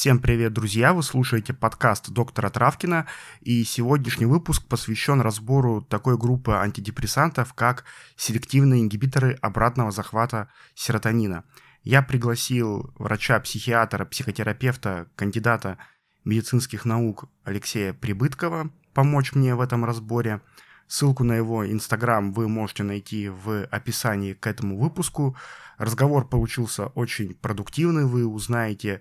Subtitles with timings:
[0.00, 0.92] Всем привет, друзья!
[0.92, 3.08] Вы слушаете подкаст доктора Травкина,
[3.40, 11.42] и сегодняшний выпуск посвящен разбору такой группы антидепрессантов, как селективные ингибиторы обратного захвата серотонина.
[11.82, 15.78] Я пригласил врача-психиатра, психотерапевта, кандидата
[16.24, 20.42] медицинских наук Алексея Прибыткова помочь мне в этом разборе.
[20.86, 25.36] Ссылку на его инстаграм вы можете найти в описании к этому выпуску.
[25.76, 29.00] Разговор получился очень продуктивный, вы узнаете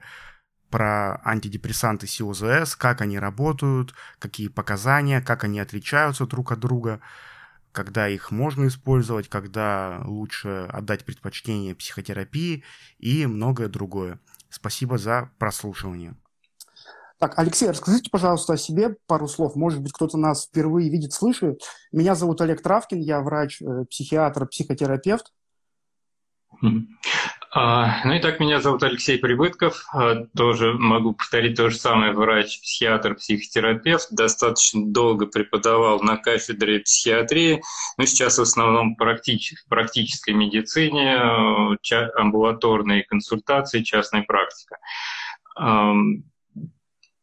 [0.69, 7.01] про антидепрессанты СИОЗС, как они работают, какие показания, как они отличаются друг от друга,
[7.71, 12.63] когда их можно использовать, когда лучше отдать предпочтение психотерапии
[12.99, 14.19] и многое другое.
[14.49, 16.15] Спасибо за прослушивание.
[17.19, 19.55] Так, Алексей, расскажите, пожалуйста, о себе пару слов.
[19.55, 21.61] Может быть, кто-то нас впервые видит, слышит.
[21.91, 25.33] Меня зовут Олег Травкин, я врач, э, психиатр, психотерапевт.
[27.49, 32.11] А, ну и так, меня зовут Алексей Прибытков, а, тоже могу повторить то же самое,
[32.11, 37.61] врач, психиатр, психотерапевт, достаточно долго преподавал на кафедре психиатрии,
[37.97, 41.75] ну сейчас в основном в практической медицине, а,
[42.17, 44.77] амбулаторные консультации, частная практика.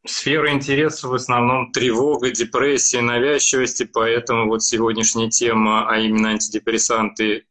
[0.07, 7.45] Сфера интереса в основном тревога, депрессия, навязчивости, поэтому вот сегодняшняя тема, а именно антидепрессанты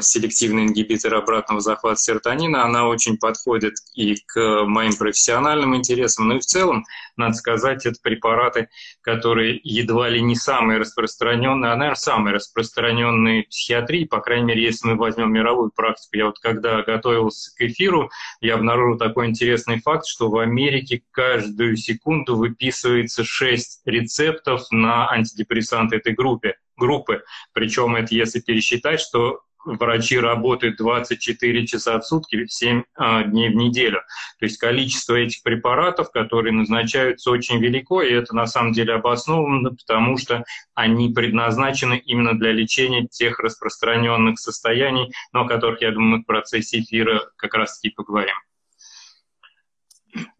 [0.00, 6.40] селективный ингибитор обратного захвата серотонина, она очень подходит и к моим профессиональным интересам, ну и
[6.40, 6.84] в целом,
[7.16, 8.68] надо сказать, это препараты,
[9.00, 14.62] которые едва ли не самые распространенные, а, наверное, самые распространенные в психиатрии, по крайней мере,
[14.62, 16.16] если мы возьмем мировую практику.
[16.16, 21.76] Я вот когда готовился к эфиру, я обнаружил такой интересный факт, что в Америке каждую
[21.76, 27.22] секунду выписывается 6 рецептов на антидепрессанты этой группе группы.
[27.52, 33.54] Причем это если пересчитать, что врачи работают 24 часа в сутки, 7 а, дней в
[33.54, 34.00] неделю.
[34.38, 39.70] То есть количество этих препаратов, которые назначаются, очень велико, и это на самом деле обосновано,
[39.70, 46.18] потому что они предназначены именно для лечения тех распространенных состояний, но о которых, я думаю,
[46.18, 48.34] мы в процессе эфира как раз-таки поговорим.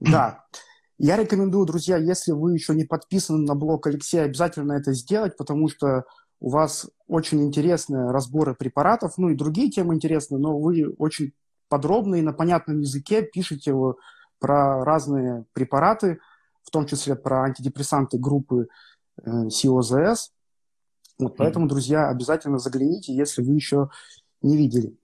[0.01, 0.45] Да.
[0.99, 5.69] Я рекомендую, друзья, если вы еще не подписаны на блог Алексея, обязательно это сделать, потому
[5.69, 6.05] что
[6.43, 11.33] у вас очень интересные разборы препаратов, ну и другие темы интересные, но вы очень
[11.69, 13.73] подробно и на понятном языке пишете
[14.41, 16.19] про разные препараты,
[16.65, 18.67] в том числе про антидепрессанты группы
[19.25, 20.33] э, СИОЗС.
[21.21, 23.91] Вот, поэтому, друзья, обязательно загляните, если вы еще
[24.43, 24.99] не видели.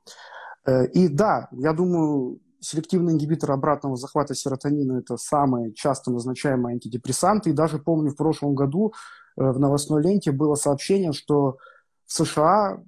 [0.66, 7.50] Э, и да, я думаю, селективный ингибитор обратного захвата серотонина– это самые часто назначаемые антидепрессанты.
[7.50, 8.92] И даже помню, в прошлом году
[9.38, 11.58] в новостной ленте было сообщение, что
[12.06, 12.82] в США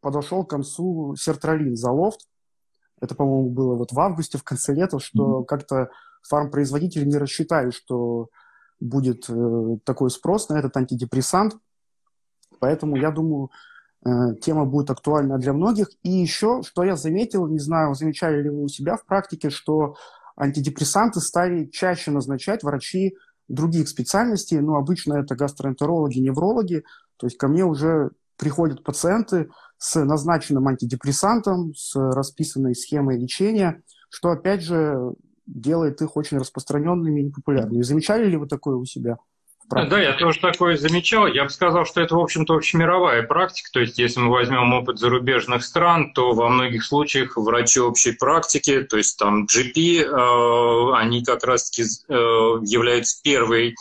[0.00, 2.28] подошел к концу сертралин за лофт.
[3.00, 5.44] Это, по-моему, было вот в августе, в конце лета, что mm-hmm.
[5.46, 5.90] как-то
[6.28, 8.28] фармпроизводители не рассчитали, что
[8.78, 11.56] будет э, такой спрос на этот антидепрессант.
[12.58, 13.50] Поэтому, я думаю,
[14.04, 15.88] э, тема будет актуальна для многих.
[16.02, 19.96] И еще, что я заметил, не знаю, замечали ли вы у себя в практике, что
[20.36, 23.16] антидепрессанты стали чаще назначать врачи
[23.50, 26.84] других специальностей, но обычно это гастроэнтерологи, неврологи.
[27.16, 34.30] То есть ко мне уже приходят пациенты с назначенным антидепрессантом, с расписанной схемой лечения, что,
[34.30, 35.14] опять же,
[35.46, 37.82] делает их очень распространенными и популярными.
[37.82, 39.18] Замечали ли вы такое у себя?
[39.70, 41.28] Да, я тоже такое замечал.
[41.28, 43.70] Я бы сказал, что это, в общем-то, общемировая практика.
[43.72, 48.82] То есть, если мы возьмем опыт зарубежных стран, то во многих случаях врачи общей практики,
[48.82, 53.76] то есть там GP, э, они как раз-таки э, являются первой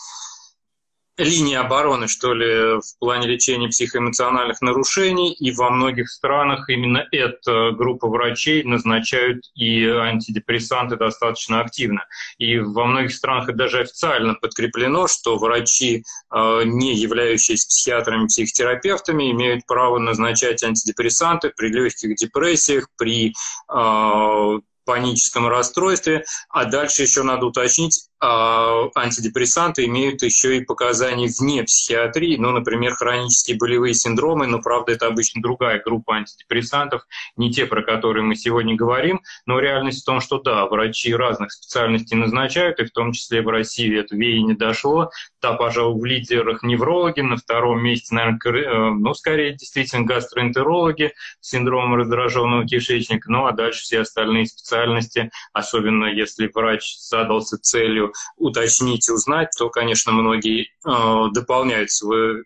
[1.19, 7.71] линии обороны, что ли, в плане лечения психоэмоциональных нарушений, и во многих странах именно эта
[7.71, 12.05] группа врачей назначают и антидепрессанты достаточно активно.
[12.37, 16.03] И во многих странах это даже официально подкреплено, что врачи,
[16.33, 23.33] э, не являющиеся психиатрами, психотерапевтами, имеют право назначать антидепрессанты при легких депрессиях, при
[23.71, 24.59] э,
[24.89, 32.51] паническом расстройстве, а дальше еще надо уточнить, антидепрессанты имеют еще и показания вне психиатрии, ну,
[32.51, 37.07] например, хронические болевые синдромы, но, правда, это обычно другая группа антидепрессантов,
[37.37, 41.51] не те, про которые мы сегодня говорим, но реальность в том, что да, врачи разных
[41.53, 45.11] специальностей назначают, и в том числе в России это веяние дошло,
[45.41, 51.49] да, пожалуй, в лидерах неврологи, на втором месте, наверное, э, ну, скорее, действительно, гастроэнтерологи с
[51.49, 59.07] синдромом раздраженного кишечника, ну, а дальше все остальные специальности, особенно если врач задался целью уточнить
[59.09, 62.43] и узнать, то, конечно, многие э, дополняют свой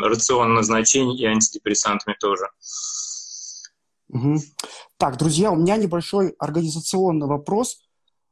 [0.00, 2.48] рацион назначений и антидепрессантами тоже.
[4.08, 4.36] Угу.
[4.96, 7.80] Так, друзья, у меня небольшой организационный вопрос.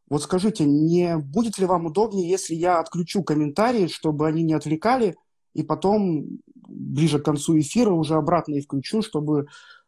[0.08, 5.16] Вот скажите, не будет ли вам удобнее, если я отключу комментарии, чтобы они не отвлекали,
[5.54, 9.46] и потом ближе к концу эфира уже обратно и включу, чтобы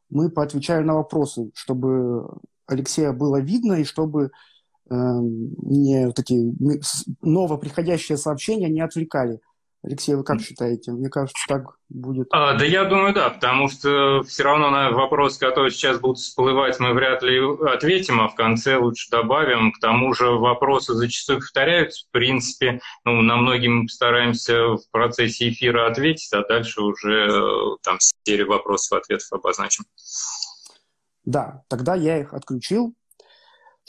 [0.09, 2.29] мы поотвечали на вопросы, чтобы
[2.67, 4.31] Алексея было видно и чтобы
[4.91, 6.53] не вот эти
[7.23, 9.41] новоприходящие сообщения не отвлекали.
[9.83, 10.93] Алексей, вы как считаете?
[10.93, 12.29] Мне кажется, так будет.
[12.33, 16.79] А, да я думаю, да, потому что все равно на вопрос, который сейчас будут всплывать,
[16.81, 19.73] мы вряд ли ответим, а в конце лучше добавим.
[19.73, 22.07] К тому же вопросы зачастую повторяются.
[22.07, 27.77] В принципе, ну, на многие мы постараемся в процессе эфира ответить, а дальше уже э,
[27.83, 27.97] там
[28.27, 29.85] серию вопросов и ответов обозначим.
[31.25, 32.95] Да, тогда я их отключил.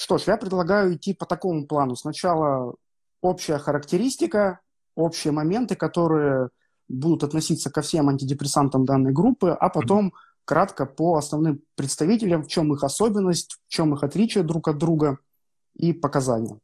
[0.01, 1.95] Что ж, я предлагаю идти по такому плану.
[1.95, 2.73] Сначала
[3.21, 4.59] общая характеристика,
[4.95, 6.49] общие моменты, которые
[6.87, 10.13] будут относиться ко всем антидепрессантам данной группы, а потом
[10.43, 15.19] кратко по основным представителям, в чем их особенность, в чем их отличие друг от друга
[15.75, 16.57] и показания.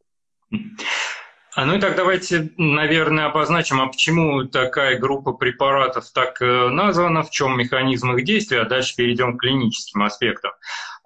[1.57, 7.23] А ну и так давайте, наверное, обозначим, а почему такая группа препаратов так э, названа,
[7.23, 10.51] в чем механизм их действия, а дальше перейдем к клиническим аспектам.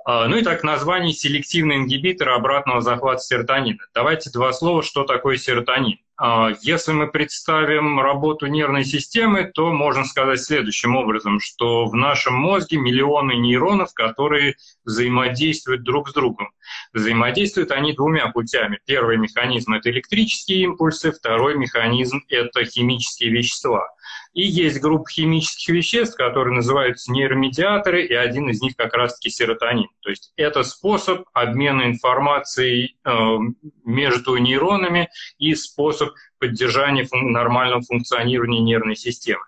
[0.03, 3.80] А, ну и так, название селективный ингибитор обратного захвата серотонина.
[3.94, 6.00] Давайте два слова, что такое серотонин.
[6.23, 12.35] А, если мы представим работу нервной системы, то можно сказать следующим образом, что в нашем
[12.35, 14.53] мозге миллионы нейронов, которые
[14.85, 16.51] взаимодействуют друг с другом.
[16.94, 18.79] Взаимодействуют они двумя путями.
[18.85, 23.89] Первый механизм– это электрические импульсы, второй механизм– это химические вещества–
[24.33, 29.89] и есть группа химических веществ, которые называются нейромедиаторы, и один из них как раз-таки серотонин.
[30.01, 33.38] То есть это способ обмена информацией э,
[33.83, 39.43] между нейронами и способ поддержания фун- нормального функционирования нервной системы.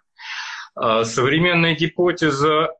[0.79, 2.71] Э, современная гипотеза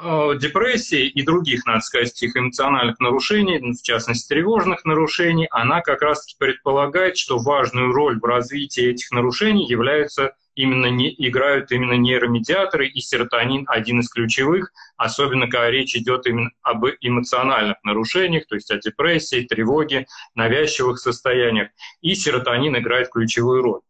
[0.00, 6.36] э, депрессии и других, надо сказать, психоэмоциональных нарушений, в частности тревожных нарушений, она как раз-таки
[6.38, 13.00] предполагает, что важную роль в развитии этих нарушений являются именно не, играют именно нейромедиаторы, и
[13.00, 18.76] серотонин один из ключевых, особенно когда речь идет именно об эмоциональных нарушениях, то есть о
[18.76, 21.68] депрессии, тревоге, навязчивых состояниях,
[22.02, 23.80] и серотонин играет ключевую роль.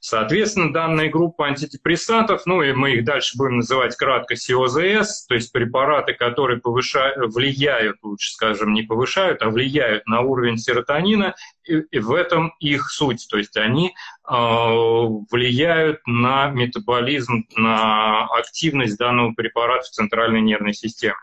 [0.00, 5.52] Соответственно, данная группа антидепрессантов, ну и мы их дальше будем называть кратко СИОЗС, то есть
[5.52, 11.34] препараты, которые повышают, влияют, лучше скажем, не повышают, а влияют на уровень серотонина,
[11.64, 13.26] и, и в этом их суть.
[13.28, 21.16] То есть они э, влияют на метаболизм, на активность данного препарата в центральной нервной системе.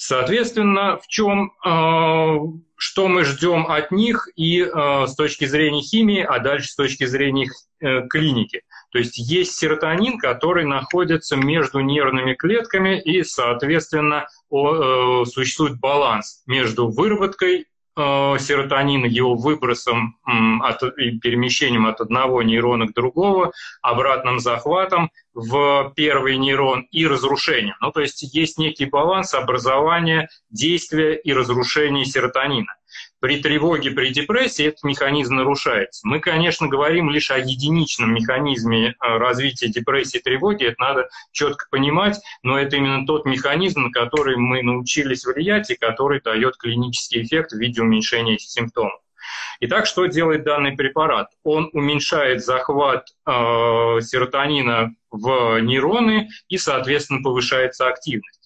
[0.00, 2.38] Соответственно, в чем, э,
[2.76, 7.04] что мы ждем от них и э, с точки зрения химии, а дальше с точки
[7.04, 7.50] зрения
[7.80, 8.62] э, клиники.
[8.92, 17.66] То есть есть серотонин, который находится между нервными клетками, и, соответственно, существует баланс между выработкой
[17.98, 20.16] серотонина, его выбросом
[20.62, 23.52] от, и перемещением от одного нейрона к другому,
[23.82, 27.74] обратным захватом в первый нейрон и разрушением.
[27.80, 32.74] Ну, то есть есть некий баланс образования, действия и разрушения серотонина.
[33.20, 36.06] При тревоге, при депрессии этот механизм нарушается.
[36.06, 41.66] Мы, конечно, говорим лишь о единичном механизме э, развития депрессии и тревоги, это надо четко
[41.70, 47.22] понимать, но это именно тот механизм, на который мы научились влиять и который дает клинический
[47.22, 49.00] эффект в виде уменьшения симптомов.
[49.60, 51.28] Итак, что делает данный препарат?
[51.42, 58.37] Он уменьшает захват э, серотонина в нейроны и, соответственно, повышается активность.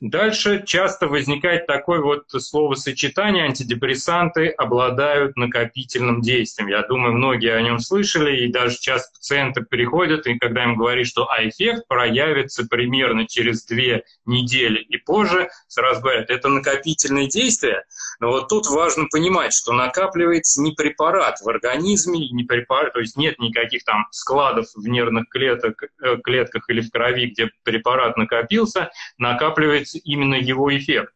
[0.00, 6.68] Дальше часто возникает такое вот словосочетание антидепрессанты обладают накопительным действием.
[6.68, 11.04] Я думаю, многие о нем слышали, и даже часто пациенты приходят, и когда им говорят,
[11.04, 17.82] что а эффект проявится примерно через две недели и позже, сразу говорят, это накопительное действие.
[18.20, 23.16] Но вот тут важно понимать, что накапливается не препарат в организме, не препарат, то есть
[23.16, 28.92] нет никаких там складов в нервных клеток, э, клетках или в крови, где препарат накопился,
[29.18, 31.12] накапливается получается именно его эффект.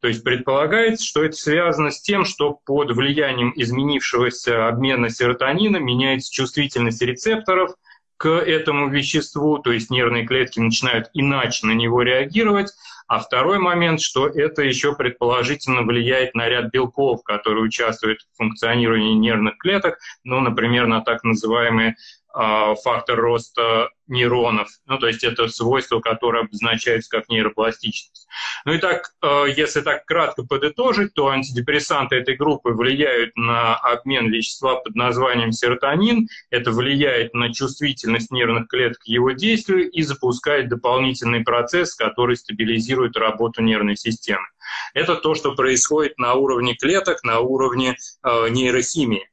[0.00, 6.32] То есть предполагается, что это связано с тем, что под влиянием изменившегося обмена серотонина меняется
[6.32, 7.74] чувствительность рецепторов
[8.16, 12.72] к этому веществу, то есть нервные клетки начинают иначе на него реагировать.
[13.08, 19.14] А второй момент, что это еще предположительно влияет на ряд белков, которые участвуют в функционировании
[19.14, 21.96] нервных клеток, ну, например, на так называемые
[22.34, 24.68] фактор роста нейронов.
[24.86, 28.28] Ну, то есть это свойство, которое обозначается как нейропластичность.
[28.64, 34.30] Ну и так, а, если так кратко подытожить, то антидепрессанты этой группы влияют на обмен
[34.30, 36.28] вещества под названием серотонин.
[36.50, 43.16] Это влияет на чувствительность нервных клеток к его действию и запускает дополнительный процесс, который стабилизирует
[43.16, 44.46] работу нервной системы.
[44.94, 49.28] Это то, что происходит на уровне клеток, на уровне э, нейрохимии.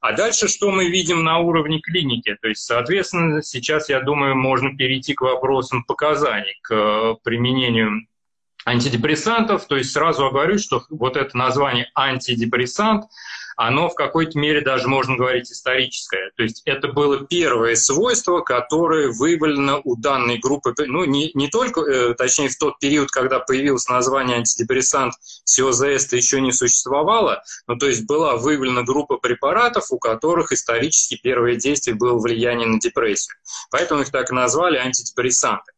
[0.00, 2.36] А дальше что мы видим на уровне клиники?
[2.40, 8.06] То есть, соответственно, сейчас, я думаю, можно перейти к вопросам показаний, к э, применению
[8.64, 9.66] антидепрессантов.
[9.66, 13.04] То есть сразу говорю, что вот это название антидепрессант–
[13.60, 16.30] оно в какой-то мере даже можно говорить историческое.
[16.34, 21.82] То есть это было первое свойство, которое выявлено у данной группы, ну не, не только,
[21.82, 25.12] э, точнее в тот период, когда появилось название антидепрессант,
[25.44, 31.56] СИОЗС еще не существовало, но то есть была выявлена группа препаратов, у которых исторически первое
[31.56, 33.36] действие было влияние на депрессию.
[33.70, 35.72] Поэтому их так и назвали антидепрессанты.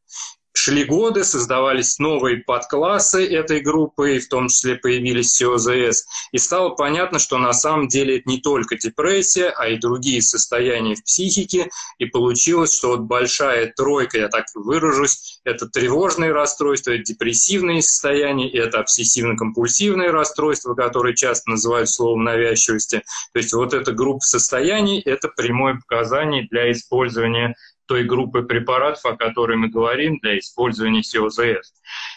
[0.55, 6.05] Шли годы, создавались новые подклассы этой группы, и в том числе появились СИОЗС.
[6.33, 10.95] И стало понятно, что на самом деле это не только депрессия, а и другие состояния
[10.95, 11.71] в психике.
[11.99, 18.51] И получилось, что вот большая тройка, я так выражусь, это тревожные расстройства, это депрессивные состояния,
[18.51, 23.03] это обсессивно-компульсивные расстройства, которые часто называют словом навязчивости.
[23.33, 27.55] То есть вот эта группа состояний– это прямое показание для использования
[27.87, 31.73] той группы препаратов, о которой мы говорим, для использования СИОЗС.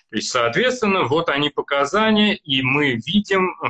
[0.10, 3.70] То есть, соответственно, вот они показания, и мы видим э,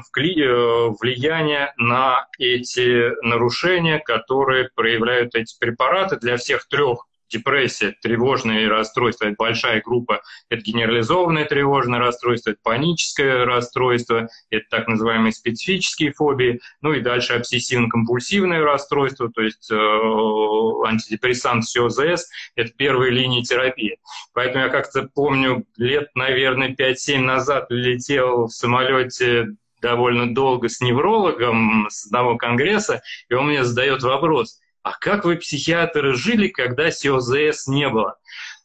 [1.01, 9.35] влияние на эти нарушения, которые проявляют эти препараты для всех трех депрессия, тревожные расстройства, это
[9.37, 16.93] большая группа, это генерализованное тревожное расстройство, это паническое расстройство, это так называемые специфические фобии, ну
[16.93, 23.97] и дальше обсессивно-компульсивное расстройство, то есть э, антидепрессант СИОЗС, это первые линии терапии.
[24.33, 31.87] Поэтому я как-то помню, лет, наверное, 5-7 назад летел в самолете довольно долго с неврологом
[31.89, 37.65] с одного конгресса, и он мне задает вопрос– а как вы, психиатры, жили, когда СИОЗС
[37.65, 38.19] не было?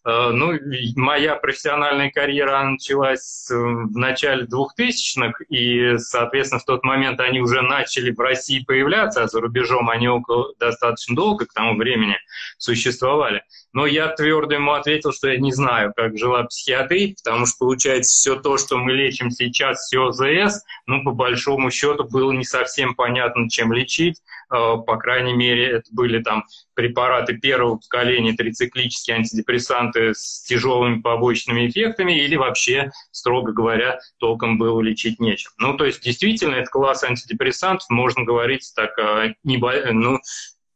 [0.04, 0.52] Э, ну,
[0.96, 7.62] моя профессиональная карьера началась э, в начале 2000-х, и, соответственно, в тот момент они уже
[7.62, 12.18] начали в России появляться, а за рубежом они около достаточно долго к тому времени
[12.58, 13.42] существовали.
[13.72, 18.10] Но я твердо ему ответил, что я не знаю, как жила психиатрия, потому что, получается,
[18.10, 22.94] все то, что мы лечим сейчас, все ОЗС, ну, по большому счету, было не совсем
[22.94, 24.20] понятно, чем лечить.
[24.52, 31.68] Э, по крайней мере, это были там препараты первого поколения, трициклические антидепрессанты с тяжелыми побочными
[31.68, 35.50] эффектами, или вообще, строго говоря, толком было лечить нечем.
[35.58, 39.58] Ну, то есть, действительно, это класс антидепрессантов, можно говорить так, э, не,
[39.92, 40.18] ну,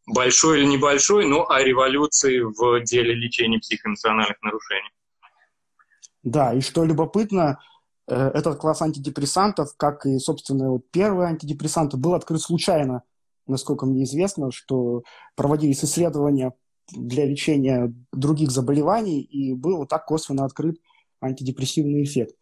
[0.06, 4.90] большой или небольшой, но о революции в деле лечения психоэмоциональных нарушений.
[6.22, 7.58] Да, и что любопытно,
[8.06, 13.02] э, этот класс антидепрессантов, как и, собственно, вот первые антидепрессанты, был открыт случайно,
[13.46, 15.02] насколько мне известно, что
[15.36, 16.52] проводились исследования
[16.92, 20.78] для лечения других заболеваний, и был вот так косвенно открыт
[21.20, 22.36] антидепрессивный эффект.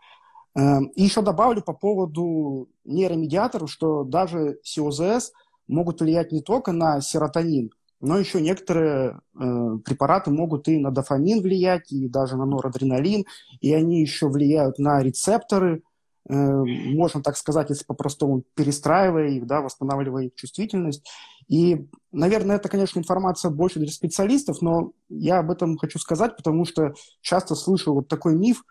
[0.54, 5.32] Эм, и еще добавлю по поводу нейромедиаторов, что даже СИОЗС–
[5.72, 7.70] могут влиять не только на серотонин,
[8.02, 13.24] но еще некоторые э, препараты могут и на дофамин влиять, и даже на норадреналин,
[13.60, 15.84] и они еще влияют на рецепторы,
[16.28, 21.08] э, можно так сказать, если по-простому перестраивая их, да, восстанавливая их чувствительность.
[21.46, 26.64] И, наверное, это, конечно, информация больше для специалистов, но я об этом хочу сказать, потому
[26.64, 28.64] что часто слышу вот такой миф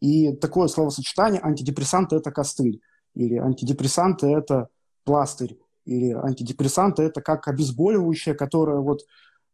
[0.00, 2.82] и такое словосочетание «антидепрессанты– это костыль»
[3.14, 4.68] или «антидепрессанты– это
[5.04, 9.00] пластырь» или антидепрессанты, это как обезболивающее, которое вот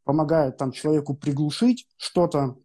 [0.04, 2.56] помогает там человеку приглушить что-то,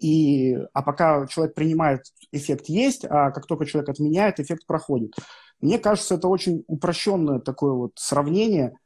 [0.00, 2.02] и, а пока человек принимает,
[2.32, 5.14] эффект есть, а как только человек отменяет, эффект проходит.
[5.60, 8.76] Мне кажется, это очень упрощенное такое вот сравнение,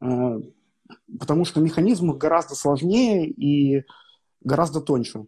[0.00, 0.40] э,
[1.18, 3.84] потому что механизм гораздо сложнее и
[4.40, 5.26] гораздо тоньше.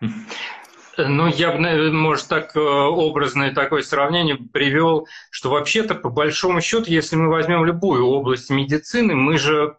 [0.98, 6.86] Ну, я бы, может, так э, образное такое сравнение привел, что вообще-то, по большому счету,
[6.88, 9.76] если мы возьмем любую область медицины, мы же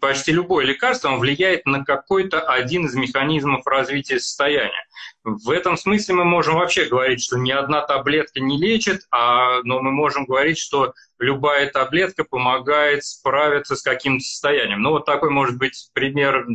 [0.00, 4.84] почти любое лекарство он влияет на какой-то один из механизмов развития состояния.
[5.22, 9.80] В этом смысле мы можем вообще говорить, что ни одна таблетка не лечит, а, но
[9.80, 14.82] мы можем говорить, что любая таблетка помогает справиться с каким-то состоянием.
[14.82, 16.46] Ну, вот такой может быть пример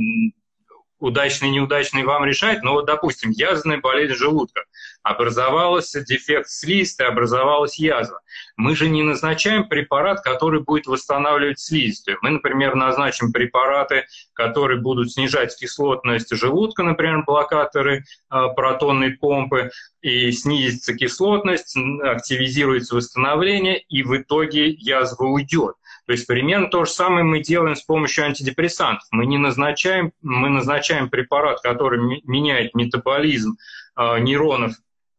[0.99, 4.65] удачный, неудачный вам решать, но вот, допустим, язвенная болезнь желудка,
[5.03, 8.21] образовался дефект слизистой, образовалась язва.
[8.57, 12.17] Мы же не назначаем препарат, который будет восстанавливать слизистую.
[12.21, 20.31] Мы, например, назначим препараты, которые будут снижать кислотность желудка, например, блокаторы э, протонной помпы, и
[20.31, 25.75] снизится кислотность, активизируется восстановление, и в итоге язва уйдет.
[26.09, 29.07] То есть примерно то же самое мы делаем с помощью антидепрессантов.
[29.11, 33.57] Мы не назначаем, мы назначаем препарат, который меняет метаболизм
[33.95, 34.71] э, нейронов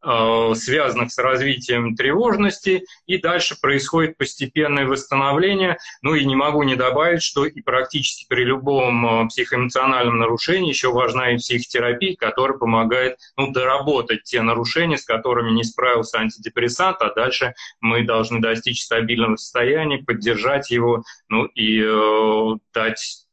[0.02, 5.76] связанных с развитием тревожности, и дальше происходит постепенное восстановление.
[6.02, 10.92] Ну и не могу не добавить, что и практически при любом э, психоэмоциональном нарушении еще
[10.92, 17.12] важна и психотерапия, которая помогает ну, доработать те нарушения, с которыми не справился антидепрессант, а
[17.12, 23.26] дальше мы должны достичь стабильного состояния, поддержать его, ну и э, дать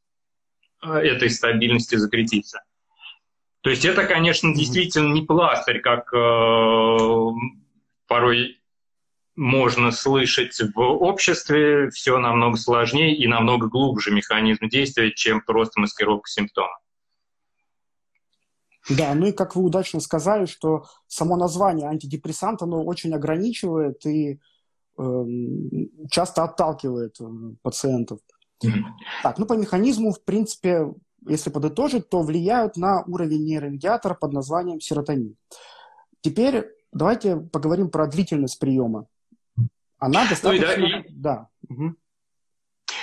[0.82, 2.60] э, этой стабильности закрепиться.
[3.60, 6.98] То есть это, конечно, действительно не пластырь, как э,
[8.06, 8.58] порой
[9.34, 11.90] можно слышать в обществе.
[11.90, 16.78] Все намного сложнее и намного глубже механизм действия, чем просто маскировка симптомов.
[18.88, 24.40] Да, ну и как вы удачно сказали, что само название антидепрессант, оно очень ограничивает и
[24.98, 25.24] э,
[26.10, 27.24] часто отталкивает э,
[27.62, 28.20] пациентов.
[28.64, 28.82] Mm-hmm.
[29.22, 30.86] Так, ну по механизму, в принципе,
[31.28, 35.36] если подытожить, то влияют на уровень нейромедиатора под названием серотонин.
[36.20, 39.06] Теперь давайте поговорим про длительность приема.
[39.98, 40.66] Она достаточно...
[40.76, 41.04] Ну, и да, и...
[41.10, 41.48] да.
[41.68, 41.94] Угу.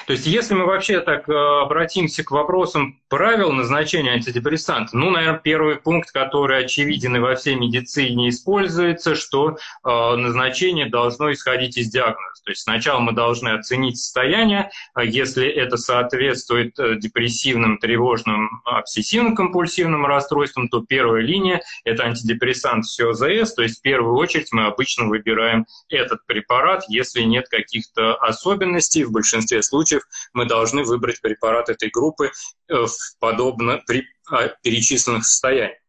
[0.05, 5.39] То есть, если мы вообще так э, обратимся к вопросам правил назначения антидепрессанта, ну, наверное,
[5.39, 11.89] первый пункт, который очевиден и во всей медицине используется, что э, назначение должно исходить из
[11.89, 12.43] диагноза.
[12.45, 20.05] То есть сначала мы должны оценить состояние, а если это соответствует э, депрессивным, тревожным, обсессивно-компульсивным
[20.05, 25.65] расстройствам, то первая линия– это антидепрессант СОЗС, то есть в первую очередь мы обычно выбираем
[25.89, 31.89] этот препарат, если нет каких-то особенностей, в большинстве случаев случаев мы должны выбрать препарат этой
[31.89, 32.31] группы
[32.69, 32.85] э,
[33.19, 35.79] подобно при а, перечисленных состояниях.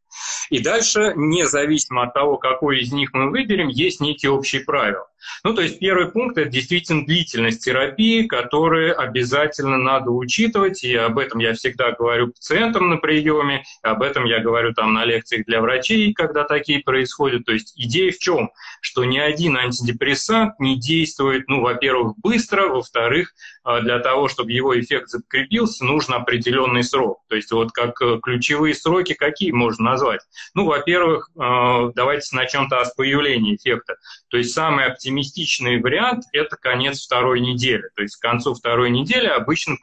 [0.50, 5.06] И дальше, независимо от того, какой из них мы выберем, есть некие общие правила.
[5.44, 11.18] Ну, то есть первый пункт– это действительно длительность терапии, которую обязательно надо учитывать, и об
[11.18, 15.60] этом я всегда говорю пациентам на приеме, об этом я говорю там на лекциях для
[15.60, 17.44] врачей, когда такие происходят.
[17.44, 18.50] То есть идея в чем?
[18.80, 23.32] Что ни один антидепрессант не действует, ну, во-первых, быстро, во-вторых,
[23.66, 27.22] а, для того, чтобы его эффект закрепился, нужен определенный срок.
[27.28, 30.20] То есть вот как э, ключевые сроки какие можно назвать?
[30.54, 33.96] Ну, во-первых, а, давайте начнем-то с появления эффекта.
[34.28, 34.84] То есть самый
[35.16, 37.84] оптимистичный вариант– это конец второй недели.
[37.94, 39.76] То есть к концу второй недели обычно,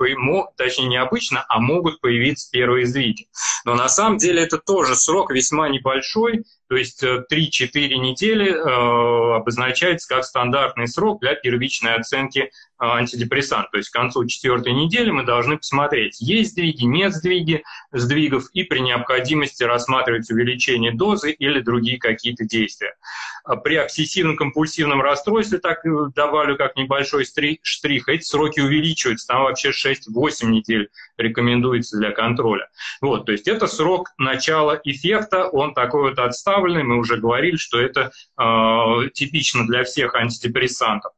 [0.56, 3.28] точнее не обычно, а могут появиться первые сдвиги.
[3.66, 9.36] Но на самом деле это тоже срок весьма небольшой, то есть 3-4 э, недели э,
[9.36, 13.70] обозначается как стандартный срок для первичной оценки э, антидепрессанта.
[13.74, 18.64] То есть к концу четвертой недели мы должны посмотреть, есть сдвиги, нет сдвиги, сдвигов, и
[18.64, 22.96] при необходимости рассматривать увеличение дозы или другие какие-то действия.
[23.44, 25.82] А при обсессивно-компульсивном расстройстве, так
[26.16, 32.70] добавлю как небольшой штрих, эти сроки увеличиваются, там вообще 6-8 недель рекомендуется для контроля.
[33.02, 37.80] Вот, то есть это срок начала эффекта, он такой вот отставленный, мы уже говорили, что
[37.80, 41.14] это э, типично для всех антидепрессантов.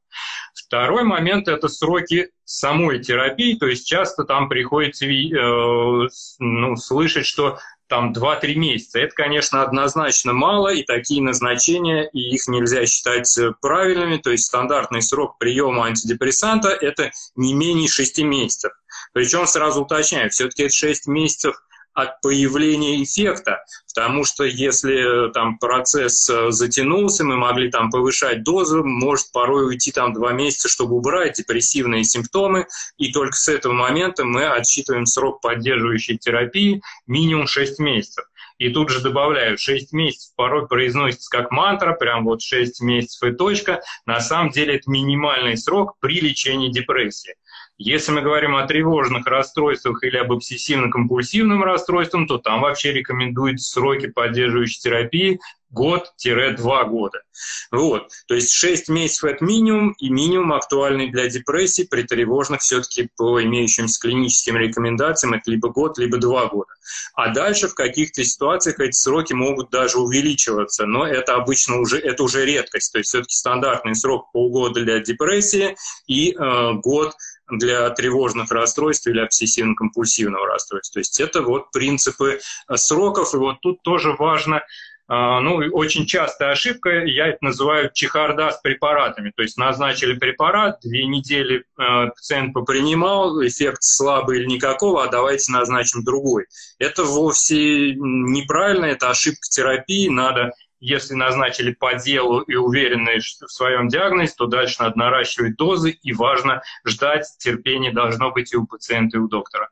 [0.53, 6.07] Второй момент– это сроки самой терапии, то есть часто там приходится э,
[6.39, 8.99] ну, слышать, что там 2-3 месяца.
[8.99, 14.17] Это, конечно, однозначно мало, и такие назначения, и их нельзя считать э, правильными.
[14.17, 18.71] То есть стандартный срок приема антидепрессанта– это не менее 6 месяцев.
[19.13, 21.55] Причем сразу уточняю, все-таки это 6 месяцев
[21.95, 28.43] от появления эффекта, потому что если э, там процесс э, затянулся, мы могли там повышать
[28.43, 33.71] дозу, может порой уйти там два месяца, чтобы убрать депрессивные симптомы, и только с этого
[33.73, 38.25] момента мы отсчитываем срок поддерживающей терапии минимум 6 месяцев.
[38.57, 43.33] И тут же добавляю, 6 месяцев порой произносится как мантра, прям вот 6 месяцев и
[43.33, 43.81] точка.
[44.05, 47.35] На самом деле это минимальный срок при лечении депрессии.
[47.77, 54.07] Если мы говорим о тревожных расстройствах или об обсессивно-компульсивном расстройстве, то там вообще рекомендуются сроки
[54.07, 55.39] поддерживающей терапии
[55.75, 57.21] год-два года.
[57.69, 58.09] Вот.
[58.27, 63.43] То есть 6 месяцев– это минимум, и минимум актуальный для депрессии при тревожных все-таки по
[63.43, 66.69] имеющимся клиническим рекомендациям это либо год, либо два года.
[67.13, 72.23] А дальше в каких-то ситуациях эти сроки могут даже увеличиваться, но это обычно уже, это
[72.23, 72.93] уже редкость.
[72.93, 75.75] То есть все-таки стандартный срок полгода для депрессии
[76.07, 77.15] и э, год
[77.49, 80.93] для тревожных расстройств или обсессивно-компульсивного расстройства.
[80.93, 84.63] То есть это вот принципы э, сроков, и вот тут тоже важно
[85.07, 89.31] а, ну, очень частая ошибка, я это называю чехарда с препаратами.
[89.35, 95.51] То есть назначили препарат, две недели э, пациент попринимал, эффект слабый или никакого, а давайте
[95.51, 96.47] назначим другой.
[96.79, 100.53] Это вовсе неправильно, это ошибка терапии, надо
[100.85, 106.13] если назначили по делу и уверены в своем диагнозе, то дальше надо наращивать дозы, и
[106.13, 109.69] важно ждать, терпение должно быть и у пациента, и у доктора.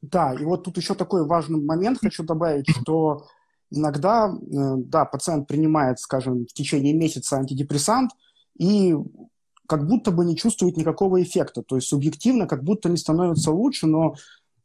[0.00, 3.26] Да, и вот тут еще такой важный момент хочу добавить, что
[3.70, 8.12] иногда, да, пациент принимает, скажем, в течение месяца антидепрессант
[8.58, 8.94] и
[9.68, 11.62] как будто бы не чувствует никакого эффекта.
[11.62, 14.14] То есть субъективно как будто не становится лучше, но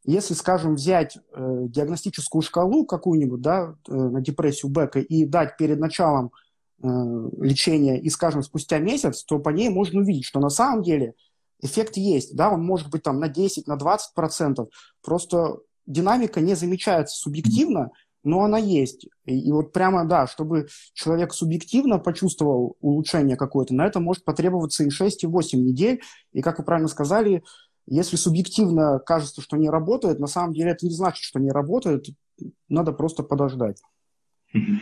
[0.06, 5.80] если, скажем, взять э, диагностическую шкалу какую-нибудь да, э, на депрессию Бека и дать перед
[5.80, 6.32] началом
[6.82, 6.88] э,
[7.42, 11.16] лечения и, скажем, спустя месяц, то по ней можно увидеть, что на самом деле
[11.62, 12.36] эффект есть.
[12.36, 14.70] Да, он может быть там на 10, на 20 процентов.
[15.04, 17.92] Просто динамика не замечается субъективно,
[18.24, 19.08] но она есть.
[19.26, 24.84] И, и вот прямо, да, чтобы человек субъективно почувствовал улучшение какое-то, на это может потребоваться
[24.84, 26.02] и 6, и 8 недель.
[26.32, 27.44] И, как вы правильно сказали,
[27.88, 32.08] если субъективно кажется, что не работает, на самом деле это не значит, что не работает.
[32.68, 33.82] Надо просто подождать.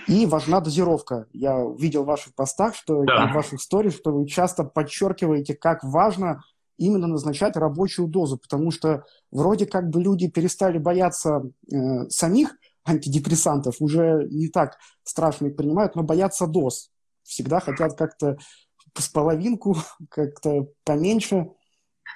[0.08, 1.28] И важна дозировка.
[1.34, 3.28] Я видел в ваших постах, что да.
[3.28, 6.44] в ваших сторис, что вы часто подчеркиваете, как важно
[6.78, 13.78] именно назначать рабочую дозу, потому что вроде как бы люди перестали бояться э, самих антидепрессантов,
[13.80, 16.92] уже не так страшно их принимают, но боятся доз.
[17.24, 18.38] Всегда хотят как-то
[18.98, 19.78] с половинку,
[20.10, 21.48] как-то поменьше.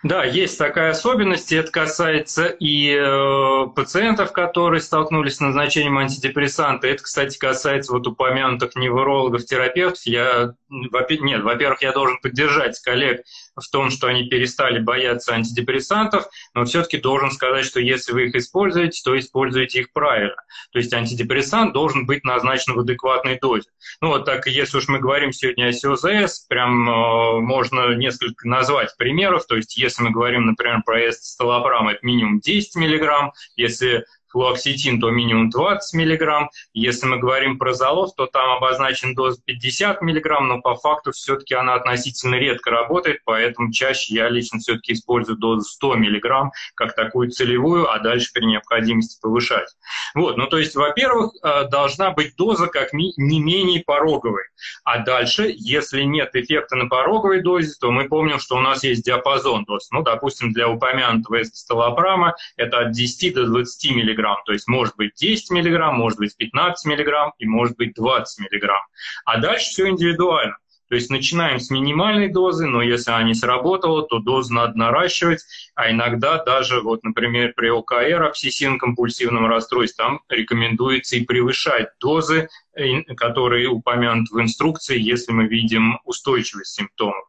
[0.04, 6.88] Да, есть такая особенность, и это касается и э, пациентов, которые столкнулись с назначением антидепрессанта.
[6.88, 10.06] Это, кстати, касается вот упомянутых неврологов, терапевтов.
[10.06, 13.24] Я, нет, во-первых, я должен поддержать коллег
[13.58, 18.36] в том, что они перестали бояться антидепрессантов, но все-таки должен сказать, что если вы их
[18.36, 20.36] используете, то используйте их правильно.
[20.72, 23.70] То есть антидепрессант должен быть назначен в адекватной дозе.
[24.02, 28.96] Ну вот так, если уж мы говорим сегодня о СОЗС, прям э, можно несколько назвать
[28.98, 29.46] примеров.
[29.48, 33.34] То есть если мы говорим, например, про эстолапрам, это минимум 10 миллиграмм.
[33.56, 36.50] Если флуоксетин, то минимум 20 мг.
[36.74, 41.54] Если мы говорим про залоз, то там обозначен доз 50 мг, но по факту все-таки
[41.54, 47.32] она относительно редко работает, поэтому чаще я лично все-таки использую дозу 100 мг как такую
[47.32, 49.70] целевую, а дальше при необходимости повышать.
[50.14, 54.44] Вот, ну то есть, во-первых, э, должна быть доза как не менее пороговой.
[54.84, 59.04] А дальше, если нет эффекта на пороговой дозе, то мы помним, что у нас есть
[59.04, 59.90] диапазон доз.
[59.92, 64.38] Ну, допустим, для упомянутого эстолапрама это от 10 до 20 мг миллиграмм.
[64.46, 68.84] То есть может быть 10 миллиграмм, может быть 15 миллиграмм и может быть 20 миллиграмм.
[69.26, 70.58] А дальше все индивидуально.
[70.90, 75.44] То есть начинаем с минимальной дозы, но если она не сработала, то дозу надо наращивать,
[75.76, 83.02] а иногда даже, вот, например, при ОКР, обсессивно-компульсивном расстройстве, там рекомендуется и превышать дозы, э,
[83.16, 87.26] которые упомянуты в инструкции, если мы видим устойчивость симптомов.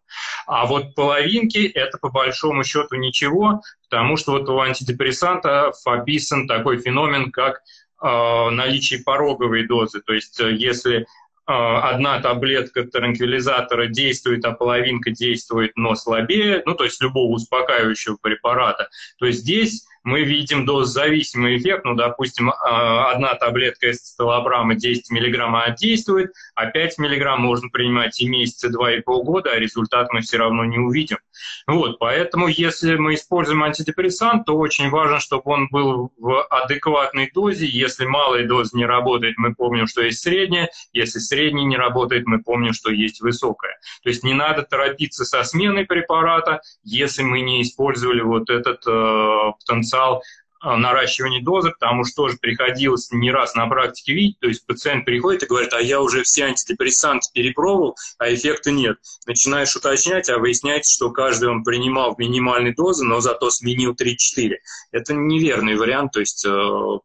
[0.47, 6.79] А вот половинки– это по большому счету ничего, потому что вот у антидепрессанта описан такой
[6.79, 7.61] феномен, как
[8.03, 10.01] э, наличие пороговой дозы.
[10.01, 11.07] То есть э, если
[11.49, 18.91] одна таблетка транквилизатора действует, а половинка действует, но слабее, ну, то есть любого успокаивающего препарата,
[19.19, 21.85] то здесь мы видим дозозависимый эффект.
[21.85, 28.29] Ну, допустим, а, одна таблетка эстелобрама 10 мг действует, а 5 мг можно принимать и
[28.29, 31.19] месяца, два, и полгода, а результат мы все равно не увидим.
[31.67, 37.67] Вот, поэтому если мы используем антидепрессант, то очень важно, чтобы он был в адекватной дозе.
[37.67, 40.71] Если малая доза не работает, мы помним, что есть средняя.
[40.93, 43.79] Если средняя не работает, мы помним, что есть высокая.
[44.03, 49.53] То есть не надо торопиться со сменой препарата, если мы не использовали вот этот э,
[49.61, 50.23] потенциал потенциал
[50.61, 55.05] а, наращивания дозы, потому что тоже приходилось не раз на практике видеть, то есть пациент
[55.05, 58.99] приходит и говорит, а я уже все антидепрессанты перепробовал, а эффекта нет.
[59.27, 64.57] Начинаешь уточнять, а выясняется, что каждый он принимал в минимальной дозе, но зато сменил 3-4.
[64.91, 66.51] Это неверный вариант, то есть э,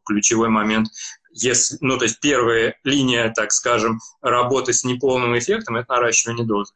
[0.06, 0.88] ключевой момент
[1.36, 6.74] если, ну, то есть первая линия, так скажем, работы с неполным эффектом– это наращивание дозы.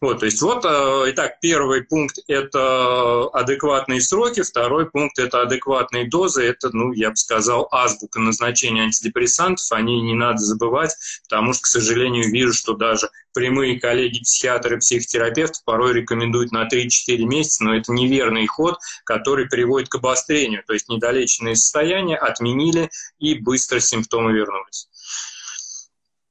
[0.00, 6.08] Вот, то есть вот, э, итак, первый пункт– это адекватные сроки, второй пункт– это адекватные
[6.08, 10.94] дозы, это, ну, я бы сказал, азбука назначения антидепрессантов, они не надо забывать,
[11.28, 17.18] потому что, к сожалению, вижу, что даже прямые коллеги, психиатры, психотерапевты порой рекомендуют на 3-4
[17.24, 23.34] месяца, но это неверный ход, который приводит к обострению, то есть недолеченные состояния отменили и
[23.34, 24.88] быстро симптомы вернулись.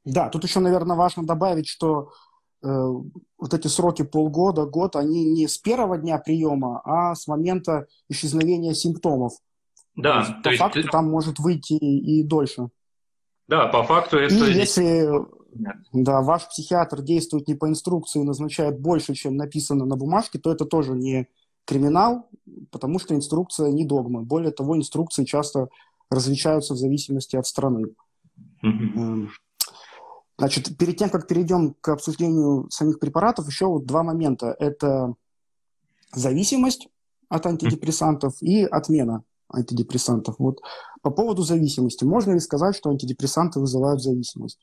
[0.04, 2.14] Да, тут еще, наверное, важно добавить, что
[2.62, 8.74] вот эти сроки полгода, год, они не с первого дня приема, а с момента исчезновения
[8.74, 9.34] симптомов.
[9.96, 10.60] Да, то есть, то по есть...
[10.60, 12.70] факту там может выйти и дольше.
[13.48, 14.34] Да, по факту это...
[14.34, 15.08] И если
[15.94, 20.66] да, ваш психиатр действует не по инструкции, назначает больше, чем написано на бумажке, то это
[20.66, 21.28] тоже не
[21.66, 22.30] криминал,
[22.72, 24.22] потому что инструкция не догма.
[24.22, 25.70] Более того, инструкции часто
[26.10, 27.88] различаются в зависимости от страны.
[28.64, 29.28] Mm-hmm.
[30.38, 34.56] Значит, перед тем, как перейдем к обсуждению самих препаратов, еще вот два момента.
[34.60, 35.16] Это
[36.14, 36.90] зависимость
[37.30, 40.36] от антидепрессантов и отмена антидепрессантов.
[40.38, 40.60] Вот
[41.02, 42.04] по поводу зависимости.
[42.04, 44.60] Можно ли сказать, что антидепрессанты вызывают зависимость?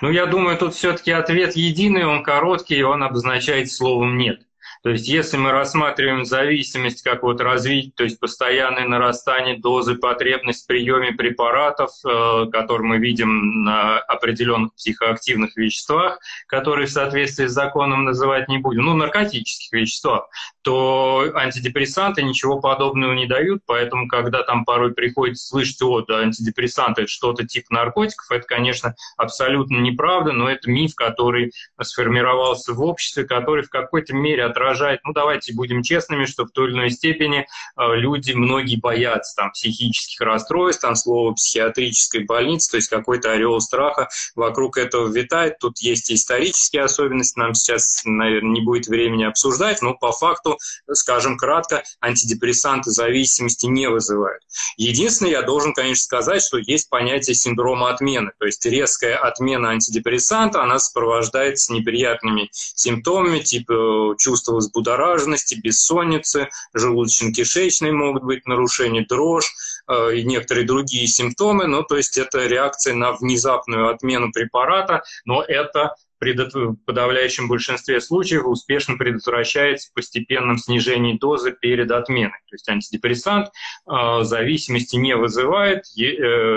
[0.00, 4.47] Ну, я думаю, тут все-таки ответ единый, он короткий, и он обозначает словом «нет».
[4.82, 10.64] То есть если мы рассматриваем зависимость как вот развитие, то есть постоянное нарастание дозы, потребность
[10.64, 17.52] в приеме препаратов, э, которые мы видим на определенных психоактивных веществах, которые в соответствии с
[17.52, 20.28] законом называть не будем, ну, наркотических веществах,
[20.62, 27.02] то антидепрессанты ничего подобного не дают, поэтому когда там порой приходится слышать, о, да, антидепрессанты–
[27.02, 33.24] это что-то типа наркотиков, это, конечно, абсолютно неправда, но это миф, который сформировался в обществе,
[33.24, 36.90] который в какой-то мере отражает отражает, ну давайте будем честными, что в той или иной
[36.90, 37.40] степени
[37.76, 43.60] э, люди, многие боятся там психических расстройств, там слово психиатрической больницы, то есть какой-то ореол
[43.60, 45.58] страха вокруг этого витает.
[45.58, 50.58] Тут есть исторические особенности, нам сейчас, наверное, не будет времени обсуждать, но по факту,
[50.92, 54.42] скажем кратко, антидепрессанты зависимости не вызывают.
[54.76, 60.62] Единственное, я должен, конечно, сказать, что есть понятие синдрома отмены, то есть резкая отмена антидепрессанта,
[60.62, 69.52] она сопровождается неприятными симптомами, типа чувства взбудораженности, бессонницы, желудочно-кишечные могут быть нарушения, дрожь
[69.88, 71.66] э, и некоторые другие симптомы.
[71.66, 78.44] Ну, то есть это реакция на внезапную отмену препарата, но это в подавляющем большинстве случаев
[78.46, 82.38] успешно предотвращается постепенным снижением дозы перед отменой.
[82.48, 86.02] То есть антидепрессант э, зависимости не вызывает, э,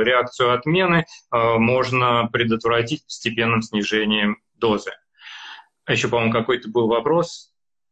[0.03, 4.91] реакцию отмены э, можно предотвратить постепенным снижением дозы.
[5.85, 7.50] А еще, по-моему, какой-то был вопрос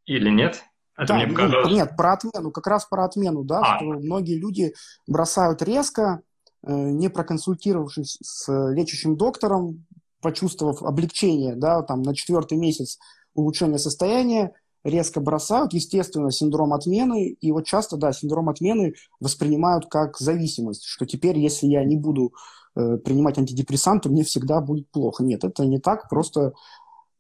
[0.10, 0.64] или нет?
[0.98, 1.72] Это да, мне показалось...
[1.72, 3.78] нет, про отмену, как раз про отмену, да, а.
[3.78, 4.74] что многие люди
[5.08, 6.22] бросают резко,
[6.64, 9.86] э, не проконсультировавшись с лечащим доктором,
[10.22, 13.00] почувствовав облегчение, да, там на четвертый месяц
[13.34, 14.52] улучшения состояния,
[14.84, 21.06] резко бросают, естественно, синдром отмены, и вот часто, да, синдром отмены воспринимают как зависимость, что
[21.06, 22.34] теперь, если я не буду
[22.76, 25.24] э, принимать антидепрессанты, мне всегда будет плохо.
[25.24, 26.54] Нет, это не так, просто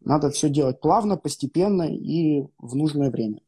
[0.01, 3.41] надо все делать плавно, постепенно и в нужное время.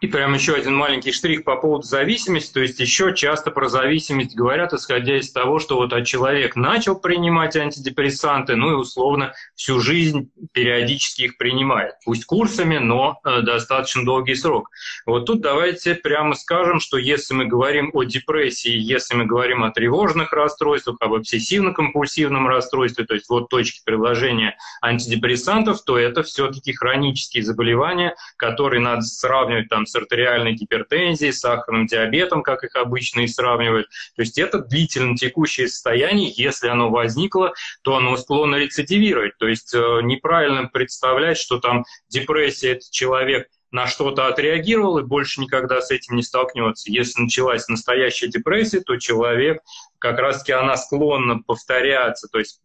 [0.00, 2.52] И прям еще один маленький штрих по поводу зависимости.
[2.52, 7.56] То есть еще часто про зависимость говорят, исходя из того, что вот человек начал принимать
[7.56, 11.94] антидепрессанты, ну и условно всю жизнь периодически их принимает.
[12.04, 14.70] Пусть курсами, но э, достаточно долгий срок.
[15.04, 19.70] Вот тут давайте прямо скажем, что если мы говорим о депрессии, если мы говорим о
[19.70, 27.42] тревожных расстройствах, об обсессивно-компульсивном расстройстве, то есть вот точки приложения антидепрессантов, то это все-таки хронические
[27.42, 33.88] заболевания, которые надо сравнивать там с артериальной гипертензией, сахарным диабетом, как их обычно и сравнивают.
[34.16, 39.36] То есть это длительно текущее состояние, если оно возникло, то оно склонно рецидивировать.
[39.38, 45.40] То есть э, неправильно представлять, что там депрессия– это человек– на что-то отреагировал и больше
[45.40, 46.90] никогда с этим не столкнется.
[46.90, 49.62] Если началась настоящая депрессия, то человек,
[49.98, 52.60] как раз-таки она склонна повторяться, то есть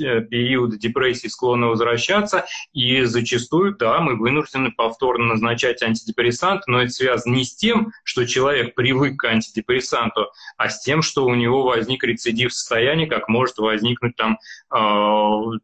[0.00, 6.92] э, периоды депрессии склонны возвращаться, и зачастую, да, мы вынуждены повторно назначать антидепрессант, но это
[6.92, 11.64] связано не с тем, что человек привык к антидепрессанту, а с тем, что у него
[11.64, 14.38] возник рецидив состояния, как может возникнуть там
[14.72, 14.78] э,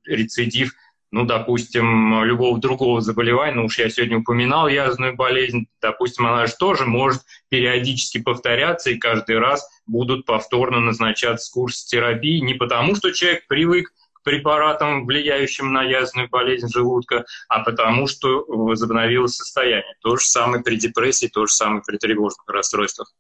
[0.07, 0.73] рецидив
[1.13, 6.55] ну, допустим, любого другого заболевания, ну уж я сегодня упоминал язвенную болезнь, допустим, она же
[6.59, 7.21] тоже может
[7.51, 13.93] периодически повторяться, и каждый раз будут повторно назначаться курсы терапии, не потому что человек привык
[14.15, 19.95] к препаратам, влияющим на язвенную болезнь желудка, а потому что возобновилось состояние.
[20.01, 23.13] То же самое при депрессии, то же самое при тревожных расстройствах.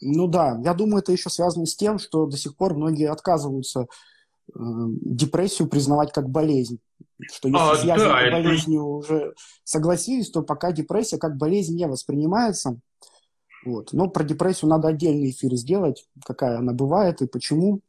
[0.00, 3.86] Ну да, я думаю, это еще связано с тем, что до сих пор многие отказываются
[4.54, 6.78] депрессию признавать как болезнь.
[7.20, 8.88] Что если а, с язвенной да, болезнью это...
[8.88, 9.34] уже
[9.64, 12.78] согласились, то пока депрессия как болезнь не воспринимается.
[13.64, 13.92] Вот.
[13.92, 17.80] Но про депрессию надо отдельный эфир сделать, какая она бывает и почему.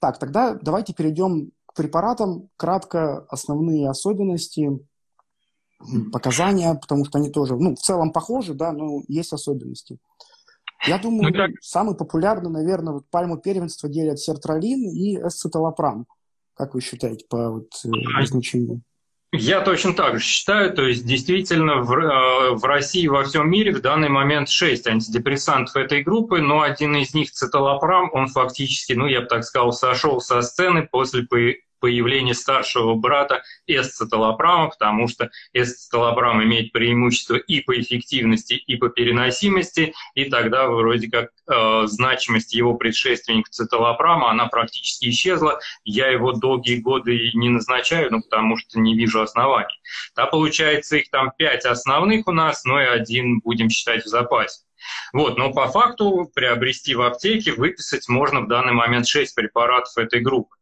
[0.00, 2.48] Так, тогда давайте перейдем к препаратам.
[2.56, 4.80] Кратко основные особенности,
[6.12, 9.98] показания, потому что они тоже, ну, в целом похожи, да, но есть особенности.
[10.86, 11.50] Я думаю, ну, так...
[11.60, 16.06] самый популярный, наверное, вот пальму первенства делят сертралин и эсцеталопрам.
[16.54, 18.82] Как вы считаете по вот, э, значению?
[19.32, 23.72] Я точно так же считаю, то есть действительно в, э, в России во всем мире
[23.72, 29.06] в данный момент 6 антидепрессантов этой группы, но один из них циталопрам, он фактически, ну
[29.06, 31.26] я бы так сказал, сошел со сцены после
[31.80, 39.94] появление старшего брата эсцеталопрама, потому что эсцеталопрам имеет преимущество и по эффективности, и по переносимости,
[40.14, 45.60] и тогда вроде как э, значимость его предшественника циталопрама, она практически исчезла.
[45.84, 49.80] Я его долгие годы не назначаю, ну, потому что не вижу оснований.
[50.14, 54.60] Да, получается, их там пять основных у нас, но и один будем считать в запасе.
[55.12, 60.20] Вот, но по факту приобрести в аптеке, выписать можно в данный момент 6 препаратов этой
[60.20, 60.54] группы.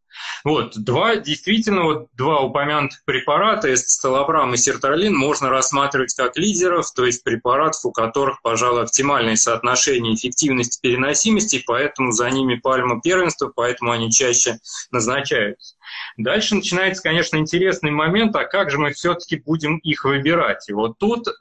[0.44, 7.05] Вот, два, действительно, вот два упомянутых препарата, эстелобрам и сертралин, можно рассматривать как лидеров, то
[7.05, 13.92] есть препаратов, у которых, пожалуй, оптимальное соотношение эффективности переносимости, поэтому за ними пальма первенства, поэтому
[13.92, 14.59] они чаще
[14.90, 15.77] назначаются.
[16.16, 20.68] Дальше начинается, конечно, интересный момент, а как же мы все-таки будем их выбирать?
[20.68, 21.33] И вот тут э,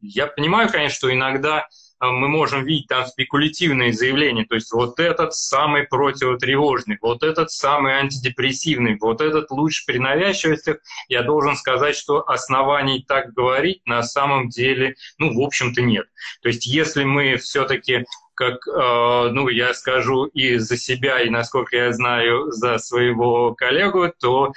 [0.00, 1.66] я понимаю, конечно, что иногда
[2.00, 7.94] мы можем видеть там спекулятивные заявления, то есть вот этот самый противотревожный, вот этот самый
[7.94, 10.78] антидепрессивный, вот этот лучше при навязчивостях.
[11.08, 16.06] Я должен сказать, что оснований так говорить на самом деле, ну, в общем-то, нет.
[16.42, 18.04] То есть если мы все-таки
[18.34, 24.12] как, э, ну, я скажу и за себя, и, насколько я знаю, за своего коллегу,
[24.20, 24.52] то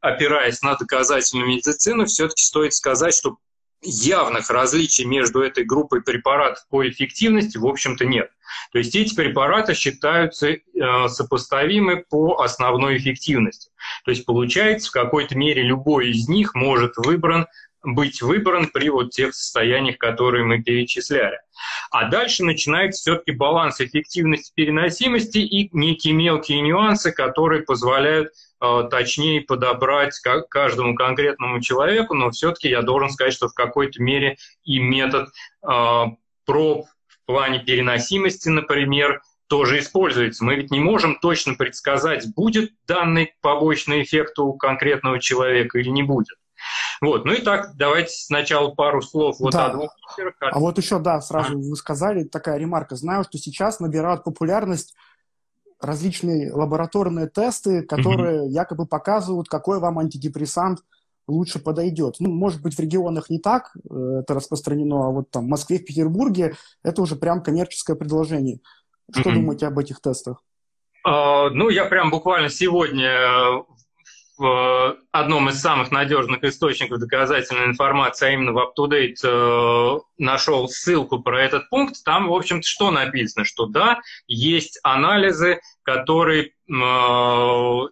[0.00, 3.36] опираясь на доказательную медицину, все-таки стоит сказать, что
[3.82, 8.30] явных различий между этой группой препаратов по эффективности, в общем-то, нет.
[8.72, 10.60] То есть эти препараты считаются э,
[11.08, 13.70] сопоставимы по основной эффективности.
[14.04, 17.46] То есть получается, в какой-то мере любой из них может выбран
[17.84, 21.40] быть выбран при вот тех состояниях, которые мы перечисляли.
[21.90, 28.32] А дальше начинается все-таки баланс эффективности переносимости и некие мелкие нюансы, которые позволяют
[28.90, 34.78] точнее подобрать каждому конкретному человеку, но все-таки я должен сказать, что в какой-то мере и
[34.78, 35.28] метод
[35.62, 36.04] э,
[36.44, 40.44] проб в плане переносимости, например, тоже используется.
[40.44, 46.02] Мы ведь не можем точно предсказать, будет данный побочный эффект у конкретного человека или не
[46.02, 46.38] будет.
[47.00, 49.66] Вот, ну и так, давайте сначала пару слов вот да.
[49.66, 49.96] о двух.
[50.40, 51.56] А вот еще, да, сразу а.
[51.56, 52.94] вы сказали, такая ремарка.
[52.94, 54.94] Знаю, что сейчас набирают популярность
[55.82, 58.50] различные лабораторные тесты, которые mm-hmm.
[58.50, 60.80] якобы показывают, какой вам антидепрессант
[61.28, 62.16] лучше подойдет.
[62.18, 65.78] Ну, может быть, в регионах не так э, это распространено, а вот там в Москве,
[65.78, 68.60] в Петербурге это уже прям коммерческое предложение.
[69.12, 69.34] Что mm-hmm.
[69.34, 70.42] думаете об этих тестах?
[71.04, 73.64] Uh, ну, я прям буквально сегодня
[74.38, 81.20] в одном из самых надежных источников доказательной информации, а именно в UpToDate, э, нашел ссылку
[81.20, 82.02] про этот пункт.
[82.04, 83.44] Там, в общем-то, что написано?
[83.44, 87.88] Что да, есть анализы, которые э,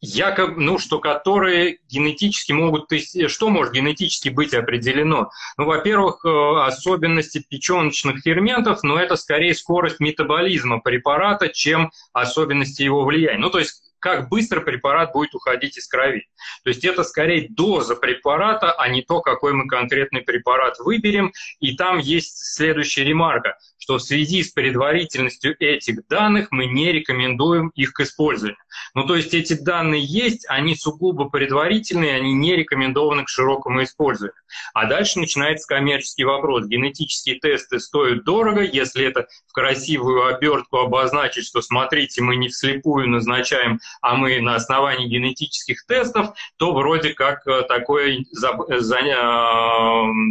[0.00, 5.30] якобы, ну, что которые генетически могут, то есть, что может генетически быть определено?
[5.56, 13.04] Ну, во-первых, э, особенности печеночных ферментов, но это скорее скорость метаболизма препарата, чем особенности его
[13.04, 13.38] влияния.
[13.38, 16.26] Ну, то есть как быстро препарат будет уходить из крови.
[16.64, 21.32] То есть это скорее доза препарата, а не то, какой мы конкретный препарат выберем.
[21.60, 27.70] И там есть следующая ремарка, что в связи с предварительностью этих данных мы не рекомендуем
[27.74, 28.58] их к использованию.
[28.94, 34.34] Ну, то есть эти данные есть, они сугубо предварительные, они не рекомендованы к широкому использованию.
[34.74, 36.66] А дальше начинается коммерческий вопрос.
[36.66, 43.08] Генетические тесты стоят дорого, если это в красивую обертку обозначить, что смотрите, мы не вслепую
[43.08, 48.24] назначаем а мы на основании генетических тестов, то вроде как э, такое э,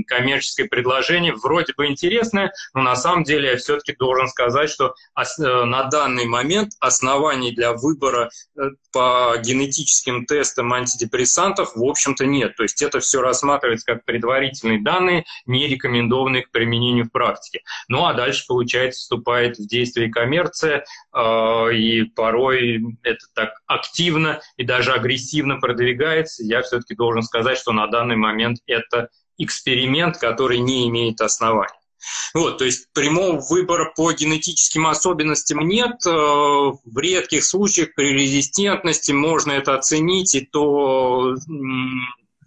[0.08, 5.64] коммерческое предложение вроде бы интересное, но на самом деле я все-таки должен сказать, что э,
[5.64, 8.30] на данный момент оснований для выбора
[8.92, 12.56] по генетическим тестам антидепрессантов в общем-то нет.
[12.56, 17.62] То есть это все рассматривается как предварительные данные, не рекомендованные к применению в практике.
[17.88, 20.86] Ну а дальше, получается, вступает в действие коммерция,
[21.74, 27.88] и порой это так активно и даже агрессивно продвигается, я все-таки должен сказать, что на
[27.88, 31.74] данный момент это эксперимент, который не имеет оснований.
[32.34, 36.06] Вот, то есть прямого выбора по генетическим особенностям нет.
[36.06, 41.36] Э, в редких случаях при резистентности можно это оценить, и то,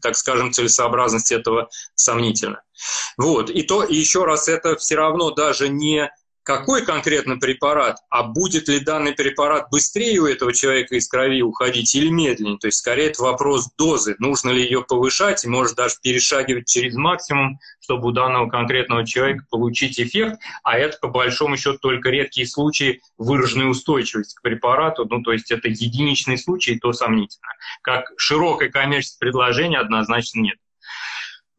[0.01, 2.63] так скажем, целесообразность этого сомнительна.
[3.19, 6.11] Вот, и то, и еще раз, это все равно даже не
[6.51, 11.95] какой конкретно препарат, а будет ли данный препарат быстрее у этого человека из крови уходить
[11.95, 12.59] или медленнее.
[12.59, 14.17] То есть, скорее, это вопрос дозы.
[14.19, 19.45] Нужно ли ее повышать и может даже перешагивать через максимум, чтобы у данного конкретного человека
[19.49, 20.41] получить эффект.
[20.65, 25.07] А это, по большому счету, только редкие случаи выраженной устойчивости к препарату.
[25.09, 27.47] Ну, то есть, это единичный случай, то сомнительно.
[27.83, 30.59] Как широкое коммерческое предложение однозначно нет.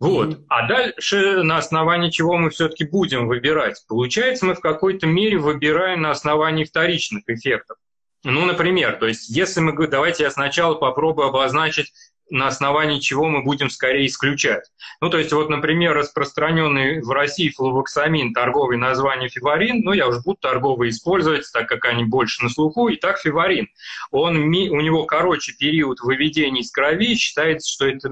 [0.01, 0.29] Вот.
[0.29, 0.45] Mm-hmm.
[0.49, 3.85] А дальше на основании чего мы все-таки будем выбирать?
[3.87, 7.77] Получается, мы в какой-то мере выбираем на основании вторичных эффектов.
[8.23, 9.87] Ну, например, то есть если мы...
[9.87, 11.93] Давайте я сначала попробую обозначить
[12.31, 14.63] на основании чего мы будем скорее исключать.
[15.01, 20.21] Ну, то есть, вот, например, распространенный в России флувоксамин, торговый название фиварин, ну, я уже
[20.21, 23.67] буду торговый использовать, так как они больше на слуху, и так фиварин.
[24.11, 24.47] Он, у
[24.81, 28.09] него короче период выведения из крови, считается, что это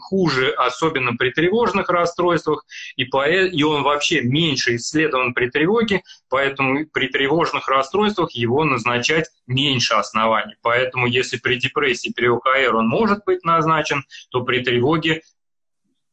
[0.00, 2.64] хуже, особенно при тревожных расстройствах,
[2.96, 9.26] и, по, и он вообще меньше исследован при тревоге, поэтому при тревожных расстройствах его назначать
[9.46, 10.54] меньше оснований.
[10.62, 15.22] Поэтому если при депрессии, при ОКР он может быть назначен, то при тревоге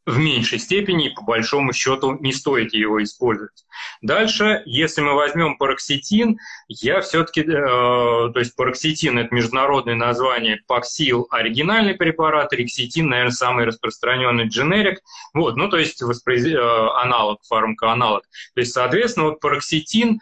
[0.10, 3.66] в меньшей степени, по большому счету не стоит его использовать.
[4.02, 11.28] Дальше, если мы возьмем пароксетин, я все-таки, э, то есть пароксетин это международное название, паксил
[11.30, 15.02] оригинальный препарат, рекситин, наверное, самый распространенный дженерик,
[15.34, 16.46] вот, ну то есть воспроиз...
[16.46, 18.24] э, аналог, фармакоаналог.
[18.56, 20.20] То есть, соответственно, вот пароксетин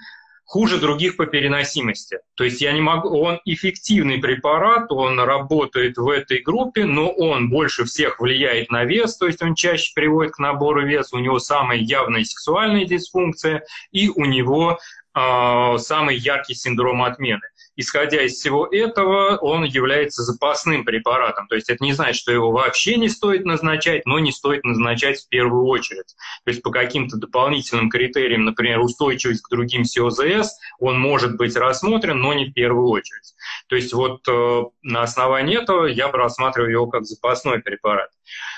[0.48, 2.20] хуже других по переносимости.
[2.36, 7.50] То есть я не могу, он эффективный препарат, он работает в этой группе, но он
[7.50, 11.40] больше всех влияет на вес, то есть он чаще приводит к набору веса, у него
[11.40, 14.80] самая явная сексуальная дисфункция, и у него
[15.14, 17.44] э, самый яркий синдром отмены.
[17.78, 21.48] Исходя из всего этого, он является запасным препаратом.
[21.48, 25.22] То есть это не значит, что его вообще не стоит назначать, но не стоит назначать
[25.22, 26.16] в первую очередь.
[26.44, 32.20] То есть по каким-то дополнительным критериям, например, устойчивость к другим СОЗС, он может быть рассмотрен,
[32.20, 33.36] но не в первую очередь.
[33.70, 38.10] То есть вот э, на основании этого я бы рассматривал его как запасной препарат.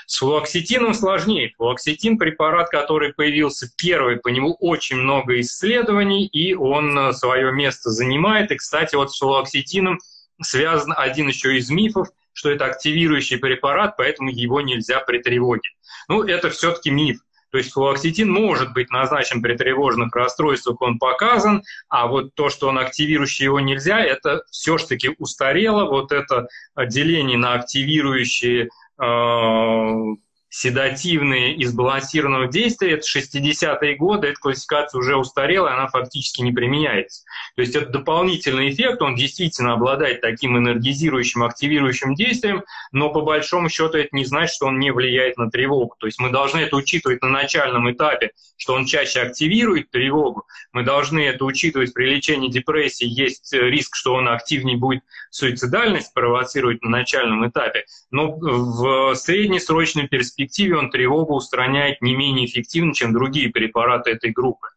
[0.06, 1.52] С флуоксетином сложнее.
[1.56, 7.90] Флуоксетин– препарат, который появился первый, по нему очень много исследований, и он э, свое место
[7.90, 8.50] занимает.
[8.50, 9.98] И, кстати, вот с флуоксетином
[10.42, 15.70] связан один еще из мифов, что это активирующий препарат, поэтому его нельзя при тревоге.
[16.08, 17.18] Ну, это все-таки миф.
[17.50, 22.68] То есть флуоксетин может быть назначен при тревожных расстройствах, он показан, а вот то, что
[22.68, 25.84] он активирующий его нельзя, это все-таки устарело.
[25.86, 26.46] Вот это
[26.76, 28.70] деление на активирующие
[29.00, 36.50] э, седативные и сбалансированного действия, это 60-е годы, эта классификация уже устарела, она фактически не
[36.50, 37.22] применяется.
[37.54, 43.68] То есть это дополнительный эффект, он действительно обладает таким энергизирующим, активирующим действием, но по большому
[43.68, 45.94] счету это не значит, что он не влияет на тревогу.
[46.00, 50.82] То есть мы должны это учитывать на начальном этапе, что он чаще активирует тревогу, мы
[50.82, 56.90] должны это учитывать при лечении депрессии, есть риск, что он активнее будет суицидальность провоцировать на
[56.90, 63.50] начальном этапе, но в среднесрочной перспективе перспективе он тревогу устраняет не менее эффективно, чем другие
[63.50, 64.68] препараты этой группы.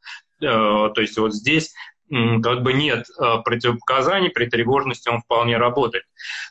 [0.42, 1.74] Э, то есть вот здесь
[2.10, 6.04] как бы нет э, противопоказаний, при тревожности он вполне работает.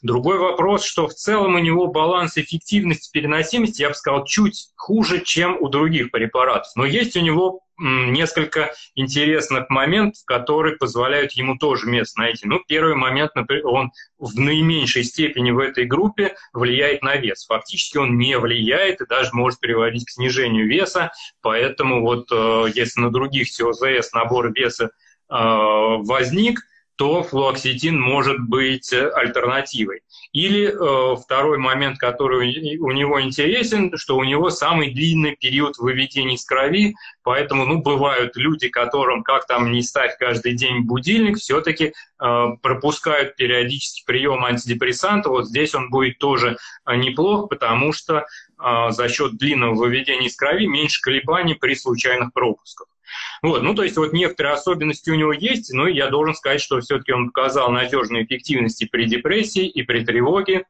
[0.02, 5.20] Другой вопрос, что в целом у него баланс эффективности, переносимости, я бы сказал, чуть хуже,
[5.20, 6.72] чем у других препаратов.
[6.74, 12.46] Но есть у него несколько интересных моментов, которые позволяют ему тоже место найти.
[12.46, 17.44] Ну, первый момент, например, он в наименьшей степени в этой группе влияет на вес.
[17.46, 23.00] Фактически он не влияет и даже может приводить к снижению веса, поэтому вот э, если
[23.00, 24.90] на других СОЗС набор веса э,
[25.28, 26.60] возник,
[27.02, 30.02] то флуоксетин может быть альтернативой.
[30.30, 36.36] Или э, второй момент, который у него интересен, что у него самый длинный период выведения
[36.36, 36.94] из крови,
[37.24, 43.34] поэтому, ну, бывают люди, которым, как там не ставь каждый день будильник, все-таки э, пропускают
[43.34, 45.28] периодически прием антидепрессанта.
[45.28, 48.26] Вот здесь он будет тоже э, неплох, потому что
[48.60, 52.86] э, за счет длинного выведения из крови меньше колебаний при случайных пропусках.
[53.42, 56.80] Вот, ну, то есть вот некоторые особенности у него есть, но я должен сказать, что
[56.80, 60.64] все-таки он показал надежную эффективность и при депрессии, и при тревоге,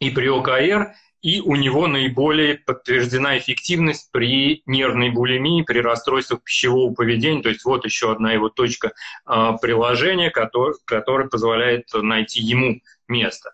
[0.00, 0.92] и при ОКР,
[1.22, 7.42] и у него наиболее подтверждена эффективность при нервной булимии, при расстройствах пищевого поведения.
[7.42, 8.92] То есть вот еще одна его точка
[9.26, 13.50] э, приложения, который, который позволяет найти ему место.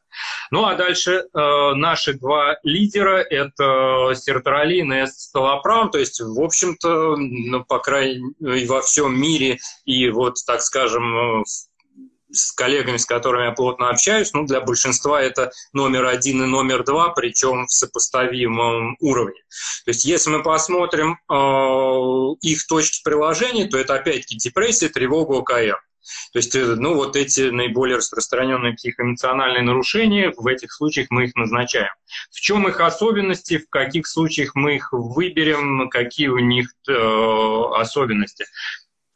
[0.50, 7.16] Ну а дальше э, наши два лидера– это сертралин и эстолопром, то есть, в общем-то,
[7.16, 11.44] ну, по крайней во всем мире и вот, так скажем,
[12.32, 16.84] с коллегами, с которыми я плотно общаюсь, ну, для большинства это номер один и номер
[16.84, 19.40] два, причем в сопоставимом уровне.
[19.84, 25.80] То есть, если мы посмотрим э, их точки приложения, то это опять-таки депрессия, тревога, ОКР.
[26.32, 31.34] То есть, э, ну, вот эти наиболее распространенные психоэмоциональные нарушения, в этих случаях мы их
[31.36, 31.92] назначаем.
[32.30, 36.92] В чем их особенности, в каких случаях мы их выберем, какие у них э,
[37.76, 38.44] особенности?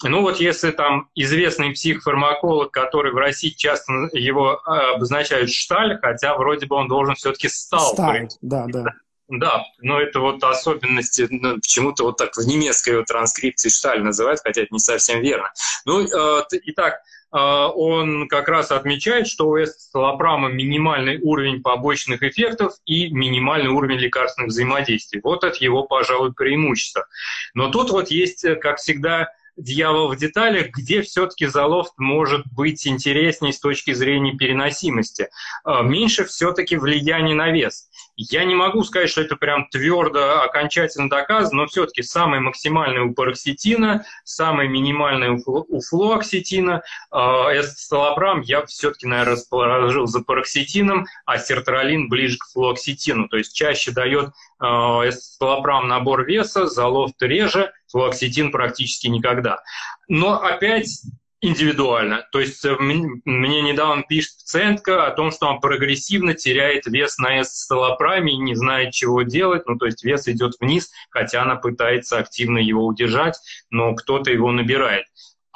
[0.03, 6.37] Ну вот если там известный психофармаколог, который в России часто его э, обозначают Шталь, хотя
[6.37, 7.95] вроде бы он должен все-таки стал.
[7.95, 8.85] Сталь, да, да.
[9.29, 14.41] Да, но это вот особенности, ну, почему-то вот так в немецкой вот транскрипции Шталь называют,
[14.43, 15.51] хотя это не совсем верно.
[15.85, 17.01] Ну, э, итак,
[17.33, 24.51] он как раз отмечает, что у эстолопрама минимальный уровень побочных эффектов и минимальный уровень лекарственных
[24.51, 25.21] взаимодействий.
[25.23, 27.07] Вот это его, пожалуй, преимущество.
[27.53, 33.53] Но тут вот есть, как всегда, дьявол в деталях, где все-таки залофт может быть интереснее
[33.53, 35.29] с точки зрения переносимости.
[35.65, 37.89] А, меньше все-таки влияние на вес.
[38.17, 43.13] Я не могу сказать, что это прям твердо, окончательно доказано, но все-таки самый максимальный у
[43.13, 46.83] пароксетина, самый минимальный у флуоксетина.
[47.11, 53.29] А, эстолопрам я все-таки, наверное, расположил за пароксетином, а сертралин ближе к флуоксетину.
[53.29, 59.63] То есть чаще дает а, эстолопрам набор веса, залофт реже, флуоксетин практически никогда.
[60.09, 61.03] Но опять
[61.41, 62.27] индивидуально.
[62.33, 67.43] То есть э, мне недавно пишет пациентка о том, что он прогрессивно теряет вес на
[67.43, 69.67] эсцелопраме и не знает, чего делать.
[69.67, 73.39] Ну, то есть вес идет вниз, хотя она пытается активно его удержать,
[73.71, 75.07] но кто-то его набирает.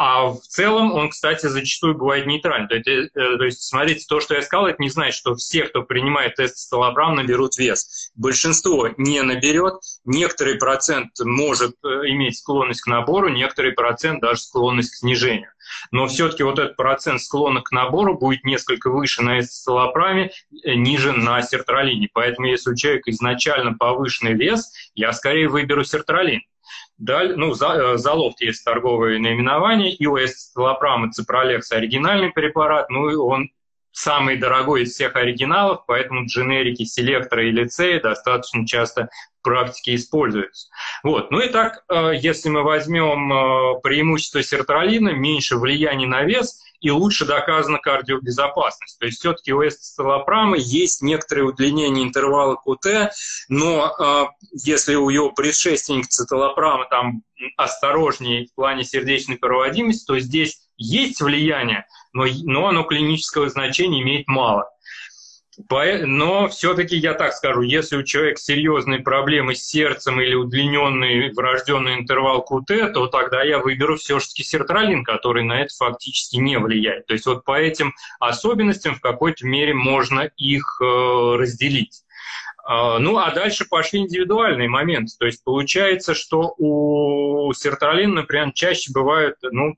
[0.03, 2.69] А в целом он, кстати, зачастую бывает нейтральным.
[2.69, 5.65] То есть, э, то есть, смотрите, то, что я сказал, это не значит, что все,
[5.65, 8.11] кто принимает тест столобрам, наберут вес.
[8.15, 9.75] Большинство не наберет,
[10.07, 15.51] некоторый процент может э, иметь склонность к набору, некоторый процент даже склонность к снижению.
[15.91, 20.31] Но все-таки вот этот процент склонных к набору будет несколько выше на эсцелопраме,
[20.65, 22.09] э, ниже на сертралине.
[22.15, 26.41] Поэтому если у человека изначально повышенный вес, я скорее выберу сертралин.
[26.99, 33.11] Далее, ну, за, э, Залофт есть торговое наименование, и у эстелопрама ципролекс оригинальный препарат, ну
[33.11, 33.51] и он
[33.93, 39.09] самый дорогой из всех оригиналов, поэтому дженерики селектора и лицея достаточно часто
[39.41, 40.69] в практике используются.
[41.03, 41.31] Вот.
[41.31, 46.91] Ну и так, э, если мы возьмем э, преимущество сертралина, меньше влияния на вес– и
[46.91, 48.99] лучше доказана кардиобезопасность.
[48.99, 53.11] То есть все-таки у эстолопрама есть некоторые удлинения интервала QT,
[53.49, 57.23] но э, если у его предшественника циталопрама там
[57.57, 64.27] осторожнее в плане сердечной проводимости, то здесь есть влияние, но, но оно клинического значения имеет
[64.27, 64.71] мало.
[65.69, 71.95] Но все-таки я так скажу, если у человека серьезные проблемы с сердцем или удлиненный врожденный
[71.95, 77.07] интервал КУТ, то тогда я выберу все-таки сертралин, который на это фактически не влияет.
[77.07, 80.85] То есть вот по этим особенностям в какой-то мере можно их э,
[81.37, 82.05] разделить.
[82.65, 85.13] А, ну, а дальше пошли индивидуальные моменты.
[85.19, 89.75] То есть получается, что у сертралина, например, чаще бывают, ну,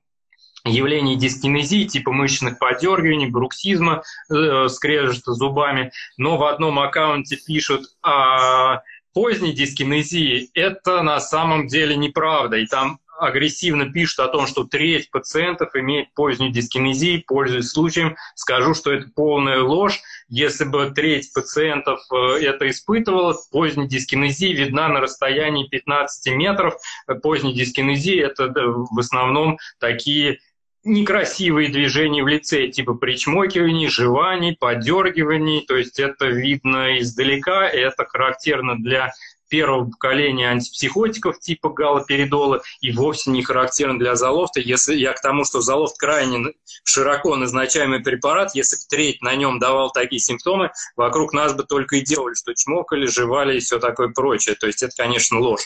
[0.65, 8.81] явлений дискинезии, типа мышечных подергиваний, бруксизма, э, скрежета зубами, но в одном аккаунте пишут о
[9.13, 10.49] поздней дискинезии.
[10.53, 12.57] Это на самом деле неправда.
[12.57, 18.73] И там агрессивно пишут о том, что треть пациентов имеет позднюю дискинезию, пользуясь случаем, скажу,
[18.73, 20.01] что это полная ложь.
[20.29, 26.75] Если бы треть пациентов э, это испытывала, поздняя дискинезия видна на расстоянии 15 метров.
[27.21, 30.39] Поздняя дискинезия– это в основном такие
[30.83, 38.77] некрасивые движения в лице, типа причмокиваний, жеваний, подергиваний, то есть это видно издалека, это характерно
[38.77, 39.13] для
[39.53, 44.59] первого поколения антипсихотиков типа галоперидола и вовсе не характерен для залофта.
[44.59, 49.59] Если я к тому, что залофт крайне широко назначаемый препарат, если бы треть на нем
[49.59, 54.07] давал такие симптомы, вокруг нас бы только и делали, что чмокали, жевали и все такое
[54.07, 54.55] прочее.
[54.55, 55.61] То есть это, конечно, ложь.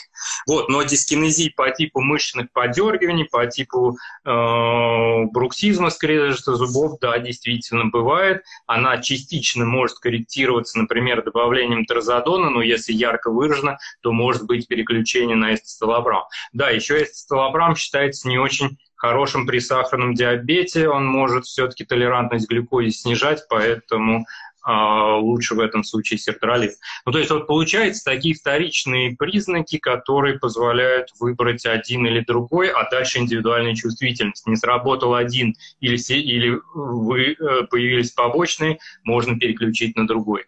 [0.46, 7.86] Вот, но дискинезии по типу мышечных подергиваний, по типу э, бруксизма, скрежета зубов, да, действительно
[7.86, 8.42] бывает.
[8.66, 15.36] Она частично может корректироваться, например, добавлением тразодона, но если ярко выражено, то может быть переключение
[15.36, 16.24] на эстетолобрам.
[16.52, 22.90] Да, еще эстетолобрам считается не очень хорошим при сахарном диабете, он может все-таки толерантность глюкозе
[22.90, 24.26] снижать, поэтому
[24.62, 26.72] а, лучше в этом случае сертралин.
[27.06, 32.88] Ну, то есть вот получается такие вторичные признаки, которые позволяют выбрать один или другой, а
[32.90, 34.46] дальше индивидуальная чувствительность.
[34.46, 40.44] Не сработал один или, или вы, э, появились побочные, можно переключить на другой.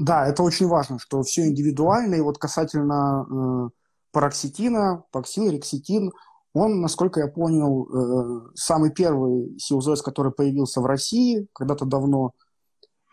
[0.00, 2.14] Да, это очень важно, что все индивидуально.
[2.14, 3.68] И вот касательно э,
[4.12, 6.10] пароксетина, паксилрексетин,
[6.54, 12.32] он, насколько я понял, э, самый первый силзоис, который появился в России когда-то давно.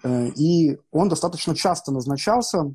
[0.05, 2.73] Э, и он достаточно часто назначался.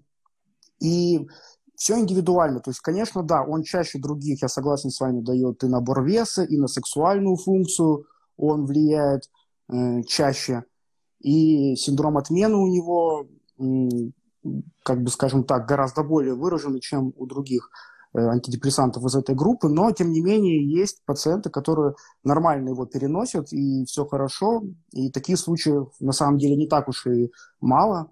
[0.79, 1.27] И
[1.75, 2.61] все индивидуально.
[2.61, 6.43] То есть, конечно, да, он чаще других, я согласен с вами, дает и набор веса,
[6.43, 8.05] и на сексуальную функцию
[8.37, 9.31] он влияет
[9.73, 10.65] э, чаще.
[11.21, 13.27] И синдром отмены у него
[14.83, 17.71] как бы, скажем так, гораздо более выражены, чем у других
[18.15, 21.95] э, антидепрессантов из этой группы, но, тем не менее, есть пациенты, которые
[22.25, 27.07] нормально его переносят, и все хорошо, и таких случаев, на самом деле, не так уж
[27.07, 28.11] и мало,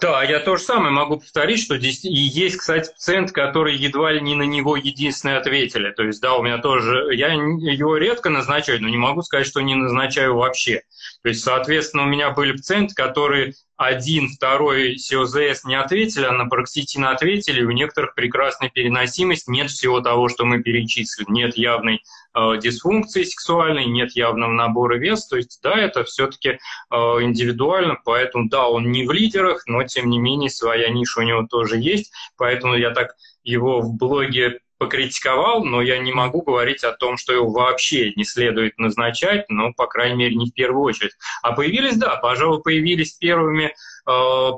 [0.00, 4.20] Да, я то же самое могу повторить, что здесь есть, кстати, пациент, который едва ли
[4.20, 5.90] не на него единственный ответили.
[5.90, 9.62] То есть, да, у меня тоже, я его редко назначаю, но не могу сказать, что
[9.62, 10.82] не назначаю вообще.
[11.22, 16.46] То есть, соответственно, у меня были пациенты, которые один, второй СИОЗС не ответили, а на
[16.46, 22.02] пароксетин ответили, у некоторых прекрасная переносимость, нет всего того, что мы перечислили, нет явной
[22.34, 26.58] э, дисфункции сексуальной, нет явного набора веса, то есть да, это все-таки э,
[26.94, 31.46] индивидуально, поэтому да, он не в лидерах, но тем не менее своя ниша у него
[31.50, 33.14] тоже есть, поэтому я так
[33.44, 38.24] его в блоге покритиковал, но я не могу говорить о том, что его вообще не
[38.24, 41.12] следует назначать, ну, по крайней мере, не в первую очередь.
[41.42, 43.72] А появились, да, пожалуй, появились первыми э,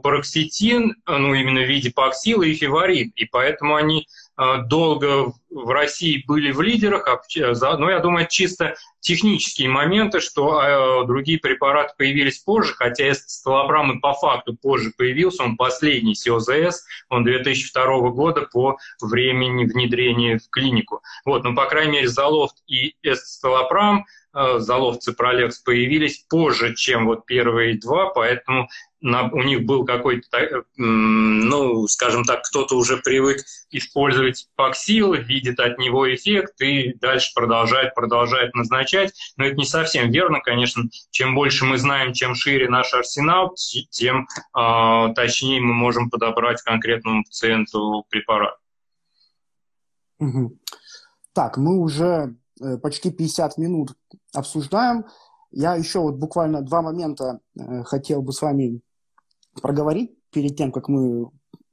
[0.03, 4.07] пароксетин, ну, именно в виде паксила и фиварид, и поэтому они
[4.37, 10.61] Э, долго в России были в лидерах, а но я думаю, чисто технические моменты, что
[10.61, 16.85] э, другие препараты появились позже, хотя эстолапрам и по факту позже появился, он последний СИОЗС,
[17.09, 21.03] он 2002 года по времени внедрения в клинику.
[21.25, 27.27] Вот, ну, по крайней мере, Залофт и эстолапрам э, Залов Ципролекс появились позже, чем вот
[27.27, 28.69] первые два, поэтому
[29.05, 35.13] на, у них был какой-то, ну, скажем так, кто-то уже привык использовать паксил,
[35.45, 39.13] видит от него эффект и дальше продолжает, продолжает назначать.
[39.37, 40.85] Но это не совсем верно, конечно.
[41.11, 43.55] Чем больше мы знаем, чем шире наш арсенал,
[43.91, 44.27] тем
[44.57, 48.57] э, точнее мы можем подобрать конкретному пациенту препарат.
[51.33, 53.95] Так, мы уже э, почти 50 минут
[54.33, 55.05] обсуждаем.
[55.51, 58.81] Я еще вот буквально два момента э, хотел бы с вами
[59.61, 61.31] проговорить перед тем, как мы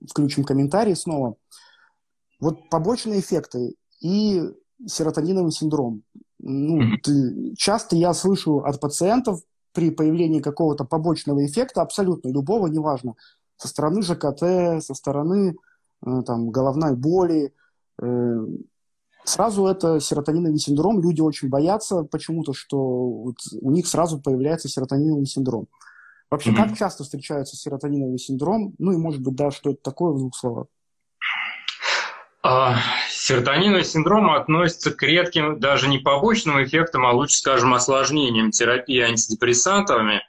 [0.09, 1.36] включим комментарии снова.
[2.41, 4.41] Вот побочные эффекты и
[4.85, 6.03] серотониновый синдром.
[6.39, 9.41] Ну, ты, часто я слышу от пациентов
[9.73, 13.13] при появлении какого-то побочного эффекта, абсолютно любого, неважно,
[13.57, 15.55] со стороны ЖКТ, со стороны
[16.05, 17.53] э, там, головной боли,
[18.01, 18.45] э,
[19.23, 20.99] сразу это серотониновый синдром.
[20.99, 25.67] Люди очень боятся почему-то, что вот у них сразу появляется серотониновый синдром.
[26.31, 26.55] Вообще, mm-hmm.
[26.55, 28.73] как часто встречается серотониновый синдром?
[28.79, 30.67] Ну и, может быть, да, что это такое в двух словах?
[32.43, 32.79] А,
[33.11, 40.23] серотониновый синдром относится к редким, даже не побочным эффектам, а лучше скажем осложнениям терапии антидепрессантами.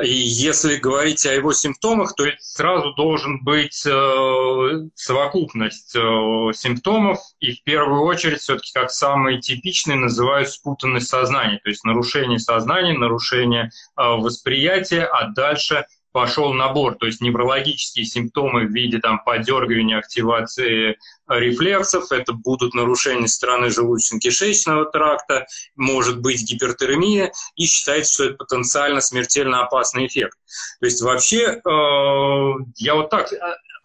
[0.00, 7.52] И если говорить о его симптомах, то сразу должен быть э, совокупность э, симптомов, и
[7.52, 13.70] в первую очередь все-таки как самые типичные называют спутанность сознания, то есть нарушение сознания, нарушение
[13.96, 15.84] э, восприятия, а дальше–
[16.18, 20.98] пошел набор, то есть неврологические симптомы в виде там, подергивания, активации
[21.28, 25.46] рефлексов, это будут нарушения стороны желудочно-кишечного тракта,
[25.76, 30.36] может быть гипертермия, и считается, что это потенциально смертельно опасный эффект.
[30.80, 33.32] То есть вообще, э, я вот так...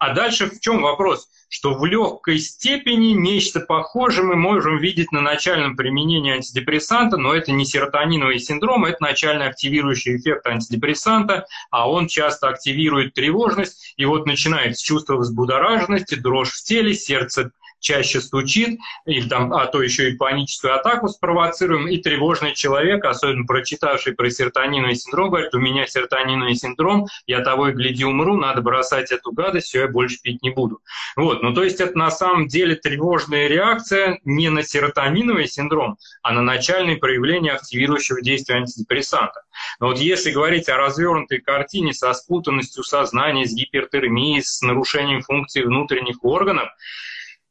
[0.04, 1.30] А, дальше в чем вопрос?
[1.54, 7.52] что в легкой степени нечто похожее мы можем видеть на начальном применении антидепрессанта, но это
[7.52, 14.26] не серотониновый синдром, это начальный активирующий эффект антидепрессанта, а он часто активирует тревожность, и вот
[14.26, 17.52] начинает с чувства взбудораженности, дрожь в теле, сердце
[17.84, 23.46] чаще стучит, или там, а то еще и паническую атаку спровоцируем, и тревожный человек, особенно
[23.46, 28.62] прочитавший про серотониновый синдром, говорит, у меня серотониновый синдром, я того и гляди умру, надо
[28.62, 30.80] бросать эту гадость, все, я больше пить не буду.
[31.14, 36.32] Вот, ну то есть это на самом деле тревожная реакция не на серотониновый синдром, а
[36.32, 39.42] на начальные проявления активирующего действия антидепрессанта.
[39.78, 45.64] Но вот если говорить о развернутой картине со спутанностью сознания, с гипертермией, с нарушением функций
[45.64, 46.70] внутренних органов,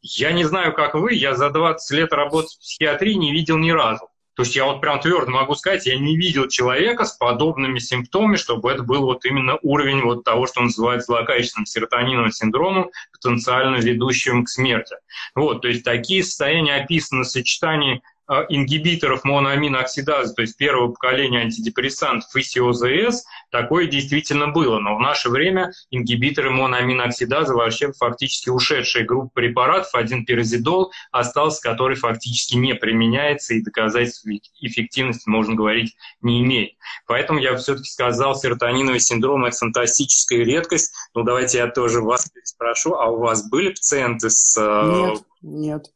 [0.04, 3.72] я не знаю, как вы, я за 20 лет работы в психиатрии не видел ни
[3.72, 4.10] разу.
[4.36, 8.36] То есть я вот прям твердо могу сказать, я не видел человека с подобными симптомами,
[8.36, 14.44] чтобы это был вот именно уровень вот того, что называют злокачественным серотониновым синдромом, потенциально ведущим
[14.44, 14.96] к смерти.
[15.36, 18.02] Вот, то есть такие состояния описаны в сочетании
[18.50, 24.80] ингибиторов моноаминоксидазы, то есть первого поколения антидепрессантов и СИОЗС, такое действительно было.
[24.80, 31.96] Но в наше время ингибиторы моноаминоксидазы вообще фактически ушедшая группа препаратов, один пиразидол остался, который
[31.96, 34.26] фактически не применяется и доказательств
[34.60, 36.74] эффективности, можно говорить, не имеет.
[37.08, 40.94] Поэтому я все-таки сказал, серотониновый синдром– это фантастическая редкость.
[41.14, 44.58] Ну, давайте я тоже вас спрошу, а у вас были пациенты с...
[44.58, 45.92] Э, нет, нет.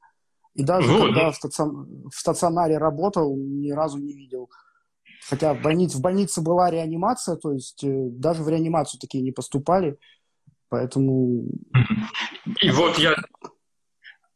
[0.58, 2.10] И даже ну, когда в, стацион...
[2.12, 4.50] в стационаре работал, ни разу не видел.
[5.30, 9.32] Хотя в больнице, в больнице была реанимация, то есть э, даже в реанимацию такие не
[9.32, 10.00] поступали.
[10.70, 11.44] Поэтому...
[12.60, 13.16] И вот я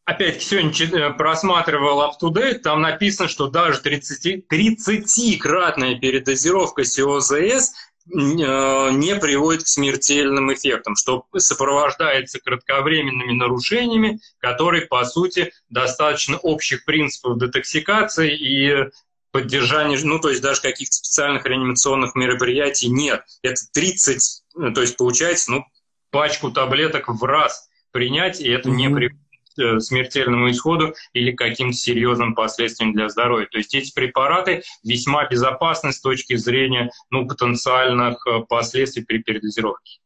[0.05, 7.73] опять сегодня э, просматривал UpToDate, там написано, что даже 30, 30-кратная передозировка СИОЗС
[8.05, 17.39] не приводит к смертельным эффектам, что сопровождается кратковременными нарушениями, которые, по сути, достаточно общих принципов
[17.39, 18.89] детоксикации и
[19.31, 23.23] поддержания, ну, то есть даже каких-то специальных реанимационных мероприятий нет.
[23.41, 25.65] Это 30, ну, то есть получается, ну,
[26.09, 29.20] пачку таблеток в раз принять, и это не приводит э,
[29.55, 33.47] смертельному исходу или каким-то серьезным последствиям для здоровья.
[33.51, 39.99] То есть эти препараты весьма безопасны с точки зрения ну, потенциальных э, последствий при передозировке.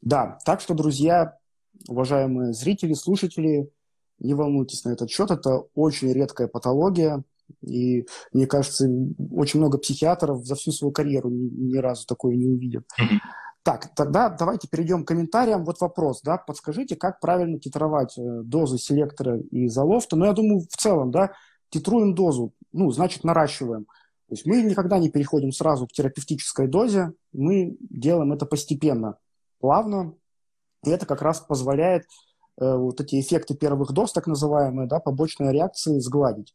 [0.00, 1.36] Да, так что, друзья,
[1.88, 3.68] уважаемые зрители, слушатели,
[4.18, 7.22] не волнуйтесь на этот счет, это очень редкая патология,
[7.62, 8.88] и мне кажется,
[9.30, 12.84] очень много психиатров за всю свою карьеру ни, ни разу такое не увидят.
[13.66, 15.64] Так, тогда давайте перейдем к комментариям.
[15.64, 20.14] Вот вопрос, да, подскажите, как правильно титровать э, дозы селектора и залофта?
[20.14, 21.32] Ну, я думаю, в целом, да,
[21.70, 23.86] титруем дозу, ну, значит, наращиваем.
[24.28, 29.18] То есть мы никогда не переходим сразу к терапевтической дозе, мы делаем это постепенно,
[29.58, 30.14] плавно,
[30.84, 32.04] и это как раз позволяет
[32.60, 36.54] э, вот эти эффекты первых доз, так называемые, да, побочные реакции сгладить.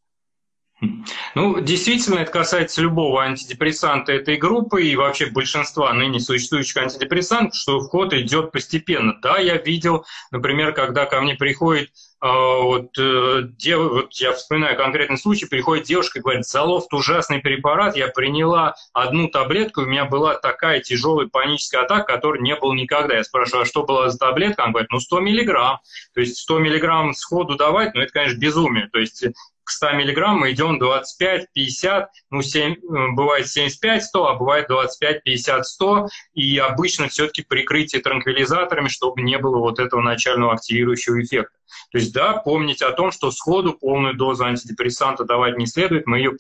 [1.36, 7.80] Ну, действительно, это касается любого антидепрессанта этой группы и вообще большинства ныне существующих антидепрессантов, что
[7.80, 9.16] вход идет постепенно.
[9.22, 14.76] Да, я видел, например, когда ко мне приходит э, вот, э, дев, вот я вспоминаю
[14.76, 20.06] конкретный случай, приходит девушка и говорит, Залофт ужасный препарат, я приняла одну таблетку, у меня
[20.06, 23.18] была такая тяжелая паническая атака, которой не было никогда.
[23.18, 24.64] Я спрашиваю, а что была за таблетка?
[24.64, 25.80] Она говорит, ну 100 миллиграмм.
[26.16, 28.90] То есть 100 миллиграмм сходу давать, ну это, конечно, безумие.
[28.92, 29.24] То есть
[29.72, 32.76] к 100 миллиграмм мы идем 25, 50, ну, 7, э,
[33.14, 36.08] бывает 75, 100, а бывает 25, 50, 100.
[36.34, 41.56] И обычно все-таки прикрытие транквилизаторами, чтобы не было вот этого начального активирующего эффекта.
[41.92, 46.18] То есть, да, помнить о том, что сходу полную дозу антидепрессанта давать не следует, мы
[46.18, 46.34] ее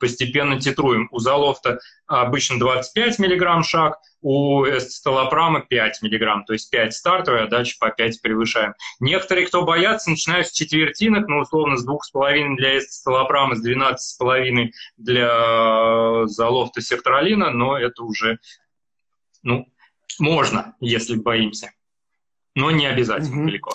[0.00, 1.08] постепенно титруем.
[1.12, 7.46] У залофта обычно 25 миллиграмм шаг, у эстолопрама 5 миллиграмм, то есть 5 стартовые, а
[7.46, 8.72] дальше по 5 превышаем.
[8.98, 16.26] Некоторые, кто боятся, начинают с четвертинок, ну, условно, с 2,5 для эстолопрама, с 12,5 для
[16.26, 18.38] залофта сертралина, но это уже,
[19.42, 19.66] ну,
[20.18, 21.72] можно, если боимся,
[22.54, 23.46] но не обязательно угу.
[23.46, 23.72] далеко.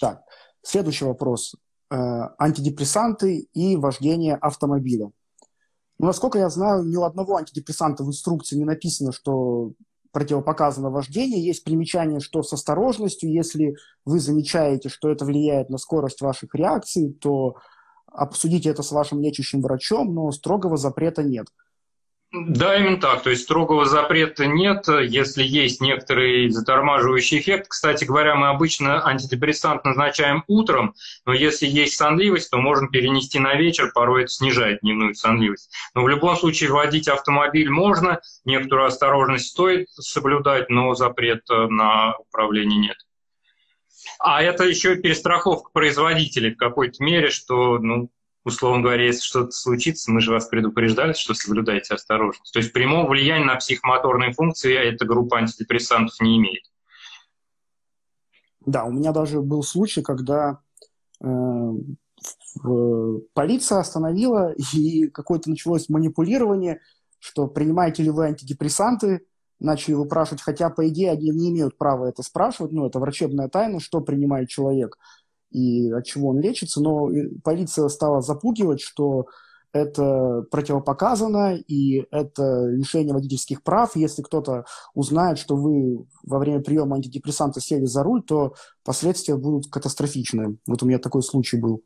[0.00, 0.22] Так,
[0.62, 1.54] следующий вопрос.
[1.90, 5.10] Э, антидепрессанты и вождение автомобиля.
[5.98, 9.72] Ну, насколько я знаю, ни у одного антидепрессанта в инструкции не написано, что
[10.12, 11.44] противопоказано вождение.
[11.44, 17.12] Есть примечание, что с осторожностью, если вы замечаете, что это влияет на скорость ваших реакций,
[17.20, 17.56] то
[18.06, 21.46] обсудите это с вашим лечащим врачом, но строгого запрета нет.
[22.32, 23.24] Да, именно так.
[23.24, 27.66] То есть строгого запрета нет, если есть некоторый затормаживающий эффект.
[27.68, 30.94] Кстати говоря, мы обычно антидепрессант назначаем утром,
[31.26, 35.72] но если есть сонливость, то можно перенести на вечер, порой это снижает дневную сонливость.
[35.94, 42.78] Но в любом случае водить автомобиль можно, некоторую осторожность стоит соблюдать, но запрета на управление
[42.78, 42.96] нет.
[44.20, 48.08] А это еще перестраховка производителей в какой-то мере, что ну,
[48.44, 52.52] условно говоря, если что-то случится, мы же вас предупреждали, что соблюдайте осторожность.
[52.52, 56.62] То есть прямого влияния на психомоторные функции эта группа антидепрессантов не имеет.
[58.64, 60.60] Да, у меня даже был случай, когда
[61.22, 61.26] э,
[63.32, 66.80] полиция остановила, и какое-то началось манипулирование,
[67.18, 69.26] что принимаете ли вы антидепрессанты,
[69.58, 73.78] начали выпрашивать, хотя, по идее, они не имеют права это спрашивать, ну, это врачебная тайна,
[73.78, 74.96] что принимает человек–
[75.50, 77.08] и от чего он лечится, но
[77.42, 79.26] полиция стала запугивать, что
[79.72, 83.94] это противопоказано, и это лишение водительских прав.
[83.94, 89.70] Если кто-то узнает, что вы во время приема антидепрессанта сели за руль, то последствия будут
[89.70, 90.56] катастрофичные.
[90.66, 91.84] Вот у меня такой случай был.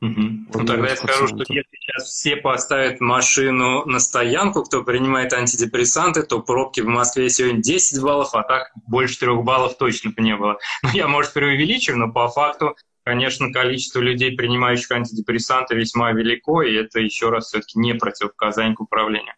[0.00, 0.22] Угу.
[0.52, 5.32] Вот ну, тогда я скажу, что если сейчас все поставят машину на стоянку, кто принимает
[5.32, 10.20] антидепрессанты, то пробки в Москве сегодня 10 баллов, а так больше 3 баллов точно бы
[10.22, 10.58] не было.
[10.82, 12.74] Ну, я, может, преувеличиваю, но по факту
[13.04, 18.80] конечно, количество людей, принимающих антидепрессанты, весьма велико, и это еще раз все-таки не противопоказание к
[18.80, 19.34] управлению.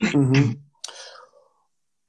[0.00, 0.36] Угу.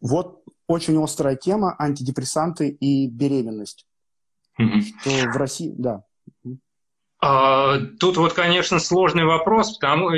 [0.01, 3.85] Вот очень острая тема антидепрессанты и беременность.
[4.57, 4.81] Угу.
[5.01, 6.03] Что в России, да.
[7.21, 10.09] А, тут вот, конечно, сложный вопрос, потому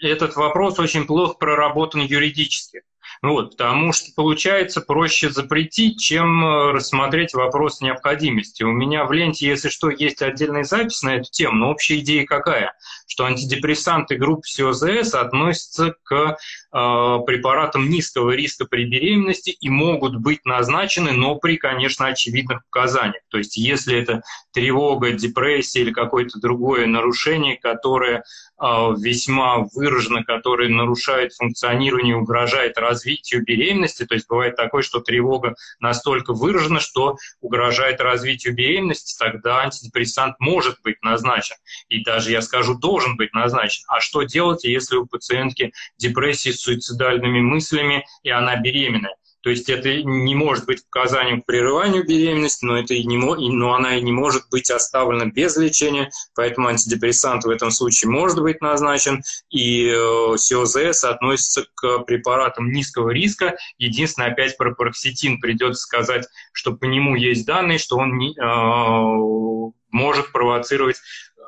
[0.00, 2.82] этот вопрос очень плохо проработан юридически.
[3.22, 8.62] Вот, потому что получается проще запретить, чем э, рассмотреть вопрос необходимости.
[8.62, 12.26] У меня в ленте, если что, есть отдельная запись на эту тему, но общая идея
[12.26, 12.74] какая?
[13.06, 16.36] Что антидепрессанты группы СОЗС относятся к
[16.74, 23.22] препаратом низкого риска при беременности и могут быть назначены, но при, конечно, очевидных показаниях.
[23.28, 24.22] То есть если это
[24.52, 28.24] тревога, депрессия или какое-то другое нарушение, которое
[28.56, 34.06] а, весьма выражено, который нарушает функционирование, угрожает развитию беременности.
[34.06, 40.76] То есть бывает такое, что тревога настолько выражена, что угрожает развитию беременности, тогда антидепрессант может
[40.82, 41.56] быть назначен.
[41.88, 43.84] И даже, я скажу, должен быть назначен.
[43.88, 49.14] А что делать, если у пациентки депрессия суицидальными мыслями, и она беременная?
[49.44, 53.74] То есть это не может быть показанием к прерыванию беременности, но, это и не, но
[53.74, 58.62] она и не может быть оставлена без лечения, поэтому антидепрессант в этом случае может быть
[58.62, 63.54] назначен, и э, СИОЗС относится к препаратам низкого риска.
[63.76, 69.72] Единственное, опять про пароксетин придется сказать, что по нему есть данные, что он не, э,
[69.90, 70.96] может провоцировать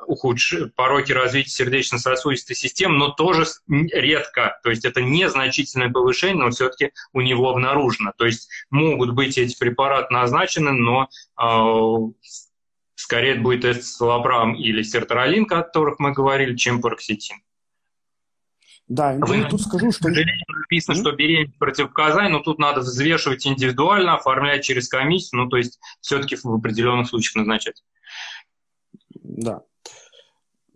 [0.07, 0.55] ухудш...
[0.75, 4.59] пороки развития сердечно-сосудистой системы, но тоже редко.
[4.63, 8.13] То есть это незначительное повышение, но все-таки у него обнаружено.
[8.17, 12.29] То есть могут быть эти препараты назначены, но э,
[12.95, 17.37] скорее будет эсцелобрам или сертралин, о которых мы говорили, чем пароксетин.
[18.87, 20.07] Да, я тут скажу, что...
[20.07, 20.99] Написано, mm-hmm.
[20.99, 26.37] что беременность противопоказаний, но тут надо взвешивать индивидуально, оформлять через комиссию, ну, то есть все-таки
[26.41, 27.83] в определенных случаях назначать.
[29.13, 29.63] Да.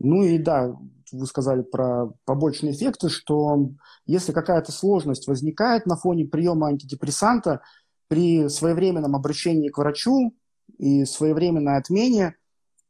[0.03, 0.75] Ну и да,
[1.11, 3.69] вы сказали про побочные эффекты, что
[4.05, 7.61] если какая-то сложность возникает на фоне приема антидепрессанта,
[8.07, 10.35] при своевременном обращении к врачу
[10.77, 12.35] и своевременной отмене,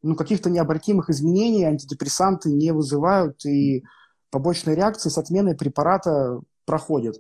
[0.02, 3.84] ну, каких-то необратимых изменений антидепрессанты не вызывают, и
[4.32, 7.18] побочные реакции с отменой препарата проходят.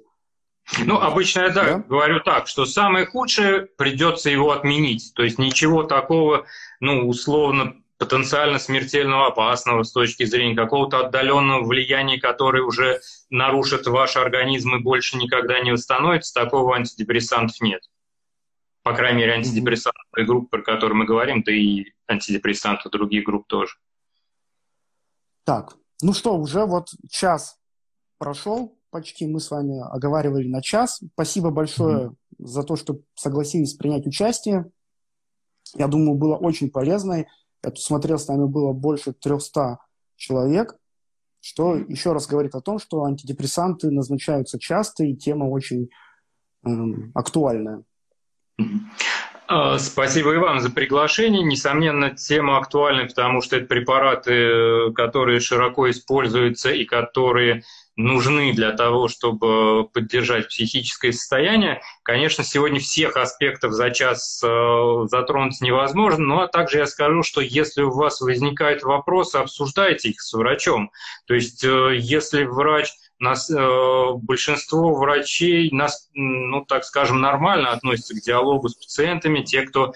[0.84, 1.78] Ну, обычно я да, да?
[1.80, 5.14] говорю так, что самое худшее придется его отменить.
[5.16, 6.46] То есть ничего такого,
[6.80, 13.00] ну, условно потенциально смертельно опасного с точки зрения какого-то отдаленного влияния, которое уже
[13.30, 17.84] нарушит ваш организм и больше никогда не восстановится, такого антидепрессантов нет.
[18.82, 23.46] По крайней мере, антидепрессантов той группы, про которую мы говорим, да и антидепрессантов других групп
[23.46, 23.76] тоже.
[25.44, 27.60] Так, ну что, уже вот час
[28.18, 31.04] прошел, почти мы с вами оговаривали на час.
[31.14, 32.16] Спасибо большое mm-hmm.
[32.40, 34.72] за то, что согласились принять участие.
[35.76, 37.28] Я думаю, было очень полезно.
[37.64, 39.78] Я тут смотрел, с нами было больше 300
[40.16, 40.76] человек,
[41.42, 45.90] что еще раз говорит о том, что антидепрессанты назначаются часто, и тема очень
[46.66, 47.84] эм, актуальная.
[49.48, 51.44] А, спасибо и вам за приглашение.
[51.44, 57.64] Несомненно, тема актуальна, потому что это препараты, которые широко используются и которые
[58.04, 61.82] нужны для того, чтобы поддержать психическое состояние.
[62.04, 67.84] Конечно, сегодня всех аспектов за час э, затронуть невозможно, но также я скажу, что если
[67.84, 70.92] у вас возникают вопросы, обсуждайте их с врачом.
[71.26, 72.92] То есть, э, если врач
[73.22, 79.44] нас, э, большинство врачей, нас, ну, так скажем, нормально относятся к диалогу с пациентами.
[79.44, 79.94] Те, кто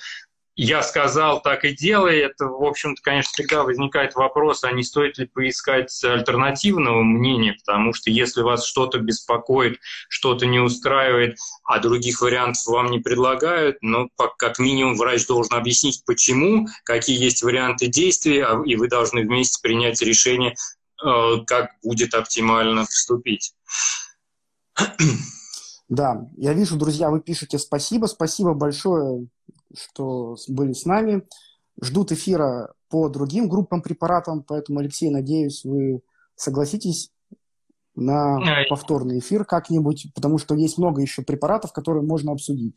[0.55, 2.19] я сказал, так и делай.
[2.19, 7.93] Это, в общем-то, конечно, всегда возникает вопрос, а не стоит ли поискать альтернативного мнения, потому
[7.93, 14.09] что если вас что-то беспокоит, что-то не устраивает, а других вариантов вам не предлагают, ну,
[14.37, 19.59] как минимум врач должен объяснить, почему, какие есть варианты действий, а, и вы должны вместе
[19.61, 20.55] принять решение,
[21.05, 23.53] э, как будет оптимально поступить.
[25.88, 28.07] Да, я вижу, друзья, вы пишете спасибо.
[28.07, 29.27] Спасибо большое
[29.77, 31.23] что были с нами.
[31.81, 36.01] Ждут эфира по другим группам препаратам, поэтому, Алексей, надеюсь, вы
[36.36, 37.11] согласитесь
[37.95, 42.75] на повторный эфир как-нибудь, потому что есть много еще препаратов, которые можно обсудить.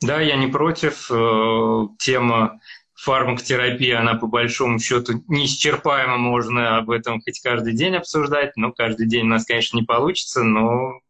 [0.00, 1.10] Да, я не против.
[1.10, 2.60] Э, тема
[2.94, 9.08] фармакотерапии, она по большому счету неисчерпаема, можно об этом хоть каждый день обсуждать, но каждый
[9.08, 11.00] день у нас, конечно, не получится, но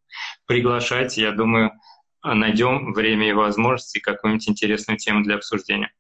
[0.52, 1.72] приглашать, я думаю,
[2.22, 5.92] найдем время и возможности какую-нибудь интересную тему для обсуждения.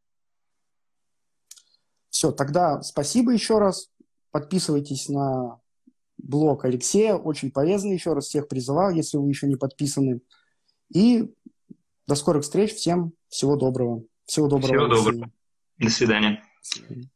[2.10, 3.90] Все, тогда спасибо еще раз.
[4.30, 5.58] Подписывайтесь на
[6.18, 7.94] блог Алексея, очень полезный.
[7.94, 10.20] Еще раз всех призываю, если вы еще не подписаны.
[10.94, 11.32] И
[12.06, 12.74] до скорых встреч.
[12.74, 14.04] Всем всего доброго.
[14.26, 14.74] Всего доброго.
[14.74, 15.30] Всего доброго.
[15.78, 16.44] До свидания.
[16.60, 17.11] До свидания.